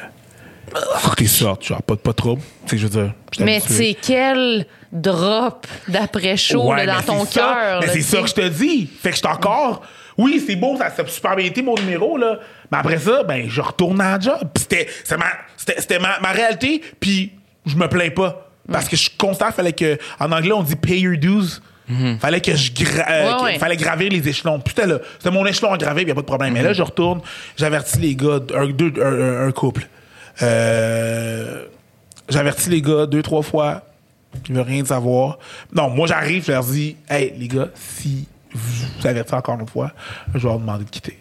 [1.60, 2.42] tu pas, pas de trouble.
[2.66, 3.12] Tu sais, je veux dire.
[3.32, 7.80] j'étais Mais sais, quel drop d'après-chaud Ouais, dans ton c'est cœur.
[7.80, 8.86] Mais c'est ça que je te dis.
[9.00, 9.82] Fait que je suis encore.
[10.18, 12.38] Oui, c'est beau, ça, a super bien été mon numéro, là.
[12.70, 14.48] Mais après ça, ben, je retourne à la job.
[14.56, 15.26] C'était, c'est ma,
[16.00, 17.32] ma, ma réalité, puis
[17.64, 18.48] je me plains pas.
[18.70, 19.98] Parce que je suis constant, fallait que.
[20.20, 21.60] En anglais, on dit pay your dues.
[22.20, 23.58] Fallait que je gra- euh, Ouais, que- ouais.
[23.58, 24.58] fallait gravir les échelons.
[24.60, 24.98] Puis c'était là.
[25.18, 26.52] C'était mon échelon à graver, il a pas de problème.
[26.54, 27.20] Mais là, je retourne,
[27.56, 28.92] j'avertis les gars, un, deux,
[29.46, 29.88] un couple.
[30.40, 31.66] Euh,
[32.28, 33.82] j'avertis les gars deux, trois fois.
[34.48, 35.38] Ils veulent rien savoir.
[35.74, 39.92] Non, moi, j'arrive, je leur dis, hey, les gars, si vous, avertissez encore une fois,
[40.34, 41.18] je vais leur demander de quitter.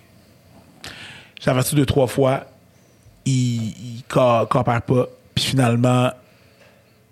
[1.43, 2.45] J'avertis deux, trois fois.
[3.26, 5.05] Ils, co- coopèrent pas.
[5.36, 6.09] Puis finalement,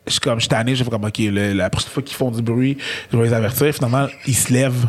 [0.07, 2.15] je suis comme, je suis tanné, je fais comme, OK, le- la prochaine fois qu'ils
[2.15, 2.77] font du bruit,
[3.11, 3.73] je vais les avertir.
[3.73, 4.87] Finalement, ils se lèvent.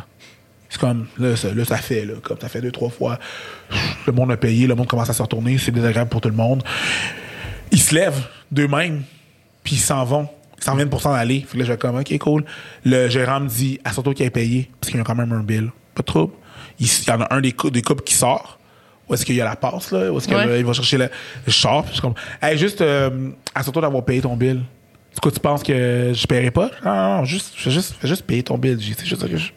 [0.70, 3.18] C'est comme, là ça, là, ça fait, là, comme ça fait deux, trois fois.
[4.06, 6.34] Le monde a payé, le monde commence à se retourner, c'est désagréable pour tout le
[6.36, 6.62] monde.
[7.72, 9.02] Ils se lèvent d'eux-mêmes,
[9.62, 10.28] puis ils s'en vont.
[10.58, 11.40] Ils s'en viennent pour s'en aller.
[11.40, 12.44] Fait que là, je vais comme, OK, cool.
[12.84, 15.32] Le gérant me dit, à surtout qu'il a payé, parce qu'il y a quand même
[15.32, 15.70] un bill.
[15.94, 16.34] Pas de trouble.
[16.78, 18.58] Il, il y en a un des, cou- des couples qui sort.
[19.08, 20.12] Où est-ce qu'il y a la passe, là?
[20.12, 20.62] Où est-ce qu'il Ouais.
[20.62, 21.08] va chercher la.
[21.46, 24.62] Je sors, puis je suis comme, hey, juste, euh, assure-toi d'avoir payé ton bill.
[25.14, 26.70] Du coup, tu penses que je paierai pas?
[26.84, 28.78] Non, non, non, juste, fais juste, juste payer ton bill.
[28.80, 29.50] C'est juste ça que je.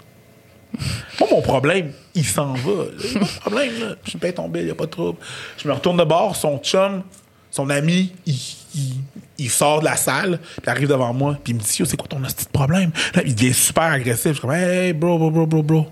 [1.19, 2.71] Moi, mon problème, il s'en va.
[3.03, 3.95] Il a pas de problème, là.
[4.05, 5.19] Je paye ton bill, il n'y a pas de trouble.
[5.57, 7.03] Je me retourne de bord, son chum,
[7.51, 8.33] son ami, il,
[8.75, 8.95] il-
[9.37, 11.85] il sort de la salle, puis il arrive devant moi, puis il me dit Yo,
[11.85, 12.91] c'est quoi ton petit problème?
[13.15, 14.27] Là, Il devient super agressif.
[14.27, 15.87] Je suis comme Hey, bro, bro, bro, bro, bro.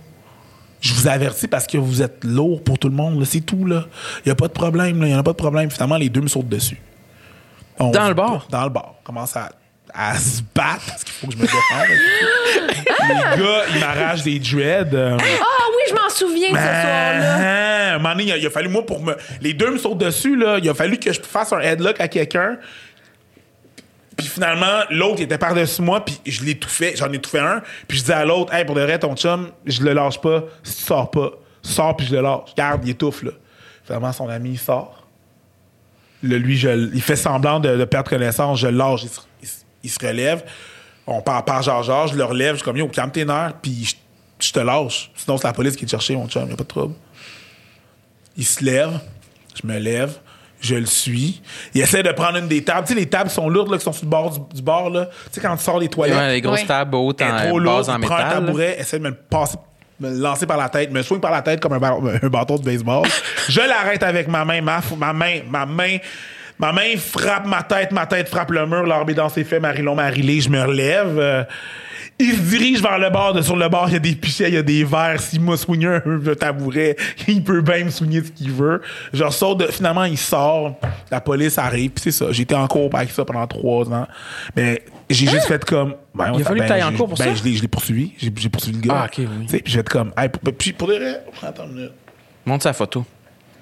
[0.80, 3.66] Je vous avertis parce que vous êtes lourd pour tout le monde, c'est tout.
[3.66, 3.86] là.
[4.26, 5.06] Il n'y a pas de problème, là.
[5.08, 5.70] il n'y en a pas de problème.
[5.70, 6.80] Finalement, les deux me sautent dessus.
[7.80, 8.48] On- Dans le bar?
[8.50, 8.96] Dans le bar.
[9.04, 9.52] Commence à,
[9.94, 11.88] à se battre parce qu'il faut que je me défende.
[13.10, 14.94] les gars, ils m'arrachent des dreads.
[14.94, 17.36] euh, Ah oui, je m'en souviens de ce soir-là.
[17.92, 19.16] ah, un moment donné, il a, fallu, moi, pour me.
[19.42, 20.60] Les deux me sautent dessus, là.
[20.62, 22.58] Il a fallu que je fasse un headlock à quelqu'un.
[24.18, 26.94] Puis finalement, l'autre était par-dessus moi, puis je l'étouffais.
[26.96, 27.62] J'en ai étouffé un.
[27.88, 30.44] Puis je dis à l'autre, hey, pour de vrai, ton chum, je le lâche pas.
[30.64, 31.32] Si tu sors pas,
[31.64, 32.54] sors, puis je le lâche.
[32.56, 33.32] Garde, il étouffe, là.
[33.84, 35.08] Finalement, son ami, il sort.
[36.24, 38.60] Le, lui, je, il fait semblant de, de perdre connaissance.
[38.60, 39.02] Je lâche.
[39.42, 39.48] Il
[39.84, 40.44] il se relève.
[41.08, 42.52] On part par genre, je le relève.
[42.52, 43.96] Je suis comme, yo, calme tes nerfs, puis je,
[44.48, 45.12] je te lâche.
[45.16, 46.46] Sinon, c'est la police qui est chercher, mon chum.
[46.48, 46.94] Il a pas de trouble.
[48.38, 49.00] Il se lève,
[49.62, 50.14] je me lève,
[50.62, 51.42] je le suis.
[51.74, 52.88] Il essaie de prendre une des tables.
[52.88, 54.90] Tu sais, les tables sont lourdes, là, qui sont sur le bord du, du bar,
[54.90, 55.06] là.
[55.06, 56.68] Tu sais, quand tu sors des toilettes, Ouais, les grosses Oui.
[56.68, 58.46] tables hautes en trop lourde, en il prend un métal.
[58.46, 59.58] tabouret, essaie de me le passer,
[60.00, 61.80] me le lancer par la tête, me swing par la tête comme un
[62.30, 63.06] bâton de baseball.
[63.50, 65.98] je l'arrête avec ma main, ma, ma main, ma main.
[66.62, 69.96] Ma main frappe ma tête, ma tête frappe le mur, l'arbitre dans ses faits, Marilon
[69.96, 71.18] Marilé, je me relève.
[71.20, 71.44] euh,
[72.20, 73.34] il se dirige vers le bord.
[73.34, 75.20] De, sur le bord, il y a des pichets, il y a des verres.
[75.20, 76.02] S'il m'a soigné un,
[76.40, 76.96] tabouret,
[77.28, 78.80] il peut bien me soigner ce qu'il veut.
[79.12, 79.66] Je ressors de.
[79.66, 80.76] Finalement, il sort.
[81.10, 81.90] La police arrive.
[81.90, 82.32] Puis c'est ça.
[82.32, 84.08] J'étais en cours avec ça pendant trois ans.
[84.56, 85.96] Mais j'ai juste fait comme.
[86.14, 87.34] ben, Il a fallu que t'ailles en j'ai- cours pour ben, ça?
[87.34, 88.14] Je l'ai, je l'ai poursuivi.
[88.20, 89.00] J'ai, j'ai poursuivi le gars.
[89.02, 89.46] Ah, ok, oui.
[89.46, 90.12] Tu sais, Puis j'ai fait comme.
[90.16, 91.24] Hey, pour, puis pour de vrai.
[91.42, 91.92] Attends une minute.
[92.46, 93.04] Montre sa photo.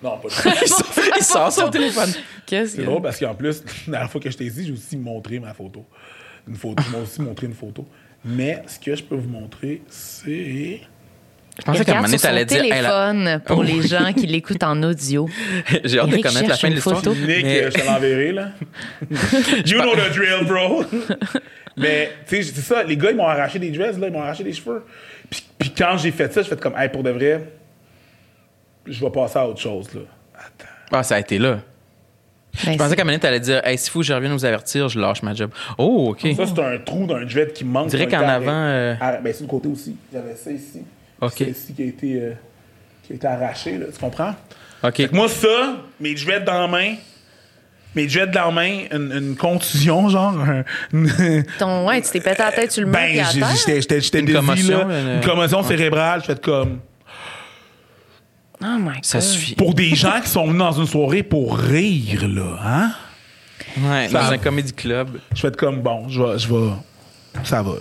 [0.03, 0.33] Non, pas de
[0.63, 0.85] il, sort,
[1.17, 2.09] il sort son téléphone.
[2.45, 2.85] Qu'est-ce C'est que.
[2.85, 5.53] drôle parce qu'en plus, la dernière fois que je t'ai dit, j'ai aussi montré ma
[5.53, 5.85] photo.
[6.47, 6.81] Une photo.
[6.87, 7.85] Je m'ai aussi montré une photo.
[8.23, 10.81] Mais ce que je peux vous montrer, c'est.
[11.57, 12.63] Je pensais qu'à un moment donné, t'allais dire.
[12.63, 13.63] hey, la- téléphone pour Oh.
[13.63, 15.27] les gens qui l'écoutent en audio.
[15.83, 16.97] J'ai hâte de connaître la fin de l'histoire.
[16.97, 17.13] photo.
[17.13, 18.51] Nick, Mais- je te l'enverrai, là.
[19.65, 20.83] you know the drill, bro.
[21.75, 22.83] Mais, tu sais, c'est ça.
[22.83, 24.07] Les gars, ils m'ont arraché des dresses, là.
[24.07, 24.83] Ils m'ont arraché des cheveux.
[25.29, 27.41] Puis, puis quand j'ai fait ça, j'ai fait comme, hey, pour de vrai,
[28.89, 30.01] je vais passer à autre chose, là.
[30.35, 30.69] Attends.
[30.91, 31.59] Ah, ça a été là.
[32.65, 34.31] Ben, Je pensais qu'à un moment donné, t'allais dire, hey, s'il faut que je revienne
[34.33, 35.51] vous avertir, je lâche ma job.
[35.77, 36.27] Oh, OK.
[36.35, 37.89] Ça, c'est un trou d'un dread qui manque.
[37.89, 39.95] Qui a qu'en avant, euh, Arrête- Ben, sur le côté aussi.
[40.11, 40.81] J'avais ça ici.
[41.21, 41.33] OK.
[41.37, 42.31] C'est ici qui a été, euh,
[43.05, 43.85] qui a été arraché, là.
[43.93, 44.33] Tu comprends?
[44.83, 44.95] OK.
[44.95, 46.95] Fait que moi, ça, mes dreads dans la main,
[47.95, 50.33] mes dreads dans la main, une, une contusion, genre.
[50.91, 53.47] une- Ton, ouais, tu t'es pété la tête sur le mur ben, à terre.
[53.57, 54.99] j'étais j'étais- j'étais Une commotion, là.
[55.01, 56.21] une- Une commotion cérébrale.
[56.21, 56.79] Je fais comme.
[58.61, 59.03] Oh my God.
[59.05, 59.55] Ça suffit.
[59.55, 62.91] Pour des gens qui sont venus dans une soirée pour rire, là, hein?
[63.77, 65.19] Ouais, Ça- dans un comédie club.
[65.33, 66.39] Je fais comme, bon, je vais.
[66.39, 66.71] Je vais
[67.43, 67.77] ça va, là.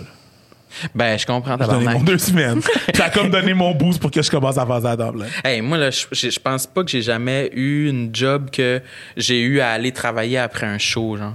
[0.93, 2.61] Ben, je comprends J'ai donné mon deux semaines.
[2.93, 5.25] ça a comme donné mon boost pour que je commence à faire ça à plein.
[5.43, 8.81] Hey, moi, là, je pense pas que j'ai jamais eu une job que
[9.17, 11.33] j'ai eu à aller travailler après un show, genre.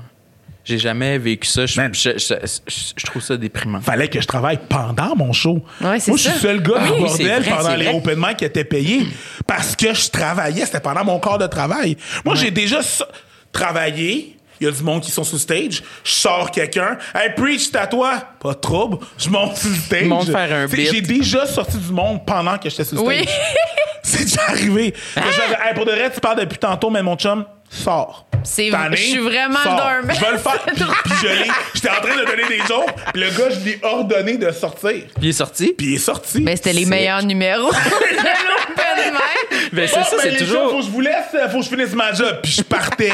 [0.64, 1.66] J'ai jamais vécu ça.
[1.66, 2.34] Je, je, je-
[2.66, 3.80] je- je trouve ça déprimant.
[3.82, 5.62] Fallait que je travaille pendant mon show.
[5.80, 7.88] Ouais, c'est Moi, je suis le seul gars Oui, du oui, bordel vrai, pendant les
[7.88, 9.06] open mic qui étaient payés
[9.46, 10.64] parce que je travaillais.
[10.64, 11.96] C'était pendant mon corps de travail.
[12.24, 13.04] Moi, j'ai déjà so-
[13.52, 14.36] travaillé.
[14.60, 15.82] Il y a du monde qui sont sur stage.
[16.04, 16.96] Je sors quelqu'un.
[17.14, 18.22] Hey, preach, c'est à toi?
[18.40, 18.98] Pas de trouble.
[19.18, 20.04] Je monte sur le stage.
[20.04, 20.66] Monte faire un.
[20.68, 23.00] J'ai déjà sorti du monde pendant que j'étais le stage.
[23.04, 23.24] Oui.
[24.02, 24.94] c'est déjà arrivé.
[25.16, 27.44] Hey, pour de vrai, tu parles depuis tantôt, mais mon chum,
[27.74, 28.26] sort.
[28.44, 29.76] C'est- je suis vraiment sors.
[29.76, 30.12] dormant.
[30.12, 30.62] Je vais le faire.
[30.66, 31.50] Puis, puis je l'ai.
[31.74, 32.94] J'étais en train de donner des jokes.
[33.12, 34.90] Puis le gars, je lui ai ordonné de sortir.
[34.90, 35.74] Puis il est sorti?
[35.76, 36.40] Puis il est sorti.
[36.42, 37.76] Mais c'était les meilleurs numéros de
[38.16, 39.72] l'open mic.
[39.72, 40.70] Ben, c'est ça, ben, c'est toujours.
[40.70, 42.38] faut que je vous laisse, euh, faut que je finisse ma job.
[42.42, 43.12] Puis je partais.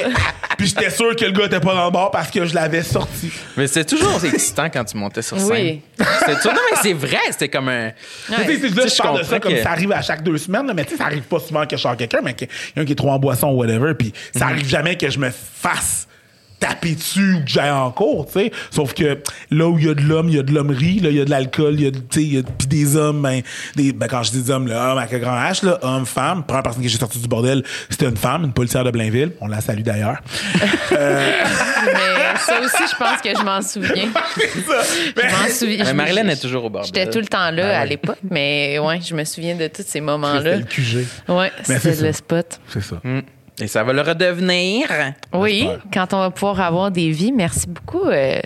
[0.59, 2.83] puis j'étais sûr que le gars était pas dans le bar parce que je l'avais
[2.83, 3.31] sorti.
[3.57, 5.51] Mais c'était toujours excitant quand tu montais sur scène.
[5.51, 5.81] Oui.
[5.97, 7.87] Toujours- Non, mais c'est vrai, c'était comme un.
[7.87, 7.93] Ouais.
[8.29, 10.85] Tu sais, je je parle de ça comme ça arrive à chaque deux semaines, mais
[10.85, 12.83] tu sais, ça arrive pas souvent que je sors quelqu'un, mais qu'il y en a
[12.83, 14.49] un qui est trop en boisson ou whatever, puis ça.
[14.51, 16.07] Arrive jamais que je me fasse
[16.59, 18.53] taper dessus ou que j'aille en cours, tu sais.
[18.70, 21.09] Sauf que là où il y a de l'homme, il y a de l'hommerie, là,
[21.09, 22.96] il y a de l'alcool, il y a, de- tu sais, il y a des
[22.96, 23.40] hommes, ben,
[23.76, 26.05] des, ben, quand je dis des hommes, là, homme avec un grand H, là, homme,
[26.05, 29.32] femme, première personne que j'ai sortie du bordel, c'était une femme, une policière de Blainville,
[29.40, 30.18] on la salue d'ailleurs.
[30.90, 34.09] Mais ça aussi, je pense que je m'en souviens.
[34.36, 34.82] C'est ça.
[35.16, 35.84] Je m'en souviens.
[35.84, 36.90] Mais Marilyn est toujours au bordel.
[36.94, 39.76] J'étais tout le temps là Ben à l'époque, mais ouais, je me souviens de tous
[39.78, 40.57] ces C'était moments-là.
[40.57, 41.07] le QG.
[41.28, 42.61] Ouais, Mais c'était c'est le spot.
[42.68, 42.96] C'est ça.
[43.03, 43.20] Mm.
[43.61, 44.87] Et ça va le redevenir.
[45.33, 48.41] Oui, quand on va pouvoir avoir des vies, merci beaucoup euh,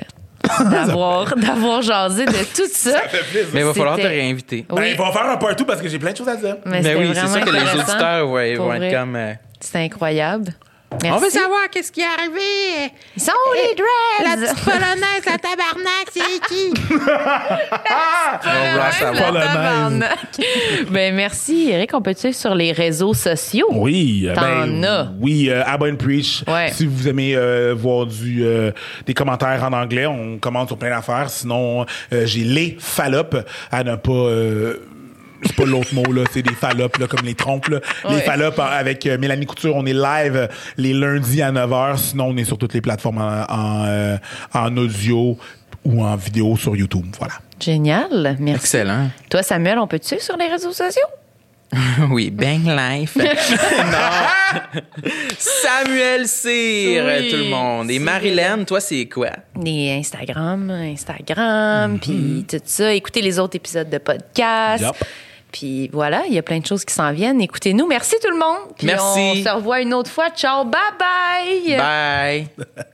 [0.71, 2.91] d'avoir d'avoir jasé de tout ça.
[2.93, 3.49] Ça fait plaisir.
[3.55, 4.67] Mais il va falloir te C'était- réinviter.
[4.69, 6.57] Ben, Oui, il va faire un partout parce que j'ai plein de choses à dire.
[6.67, 7.93] mais c'était oui, c'est vraiment ça que les intéressant.
[7.93, 9.17] auditeurs ouais, Pour vont être comme.
[9.17, 10.53] euh, C'était incroyable.
[11.03, 11.17] Merci.
[11.17, 12.93] On veut savoir qu'est-ce qui est arrivé.
[13.17, 14.55] Ils sont où les dreads?
[14.65, 16.73] polonaise, la tabarnak, c'est qui?
[16.97, 19.33] Va la savoir.
[19.33, 20.19] tabarnak.
[20.91, 21.91] ben merci, Eric.
[21.95, 23.69] On peut te suivre sur les réseaux sociaux?
[23.73, 25.09] Oui, euh, T'en ben, as.
[25.21, 26.43] oui, euh, and Preach.
[26.47, 26.71] Ouais.
[26.73, 28.71] Si vous aimez euh, voir du euh,
[29.05, 31.29] des commentaires en anglais, on commente sur plein d'affaires.
[31.29, 33.37] Sinon, euh, j'ai les fallops
[33.71, 34.75] à ne pas.
[35.47, 37.69] C'est pas l'autre mot, là, c'est des fallops, là, comme les trompes.
[37.69, 37.81] Là.
[38.09, 38.23] Les Ouais.
[38.29, 41.97] euh, avec euh, Mélanie Couture, on est live euh, les lundis à 9h.
[41.99, 44.17] Sinon, on est sur toutes les plateformes en, en, euh,
[44.53, 45.37] en audio
[45.85, 47.07] ou en vidéo sur YouTube.
[47.19, 47.35] Voilà.
[47.61, 48.37] Génial.
[48.41, 48.61] Merci.
[48.65, 49.09] Excellent.
[49.31, 51.07] Toi, Samuel, on peut te suivre sur les réseaux sociaux?
[52.11, 53.17] Oui, Bang Life.
[53.17, 54.81] non.
[55.39, 57.91] Samuel Cyr, Oui, tout le monde.
[57.91, 59.31] Et Marilyn, toi, c'est quoi?
[59.67, 61.99] Instagram, Instagram, Mhm.
[61.99, 62.93] puis tout ça.
[62.95, 64.85] Écoutez les autres épisodes de podcast.
[65.55, 67.41] Puis voilà, il y a plein de choses qui s'en viennent.
[67.41, 67.87] Écoutez-nous.
[67.87, 68.75] Merci tout le monde.
[68.77, 69.21] Puis Merci.
[69.21, 70.31] on se revoit une autre fois.
[70.31, 71.77] Ciao, bye bye.
[72.59, 72.85] Bye.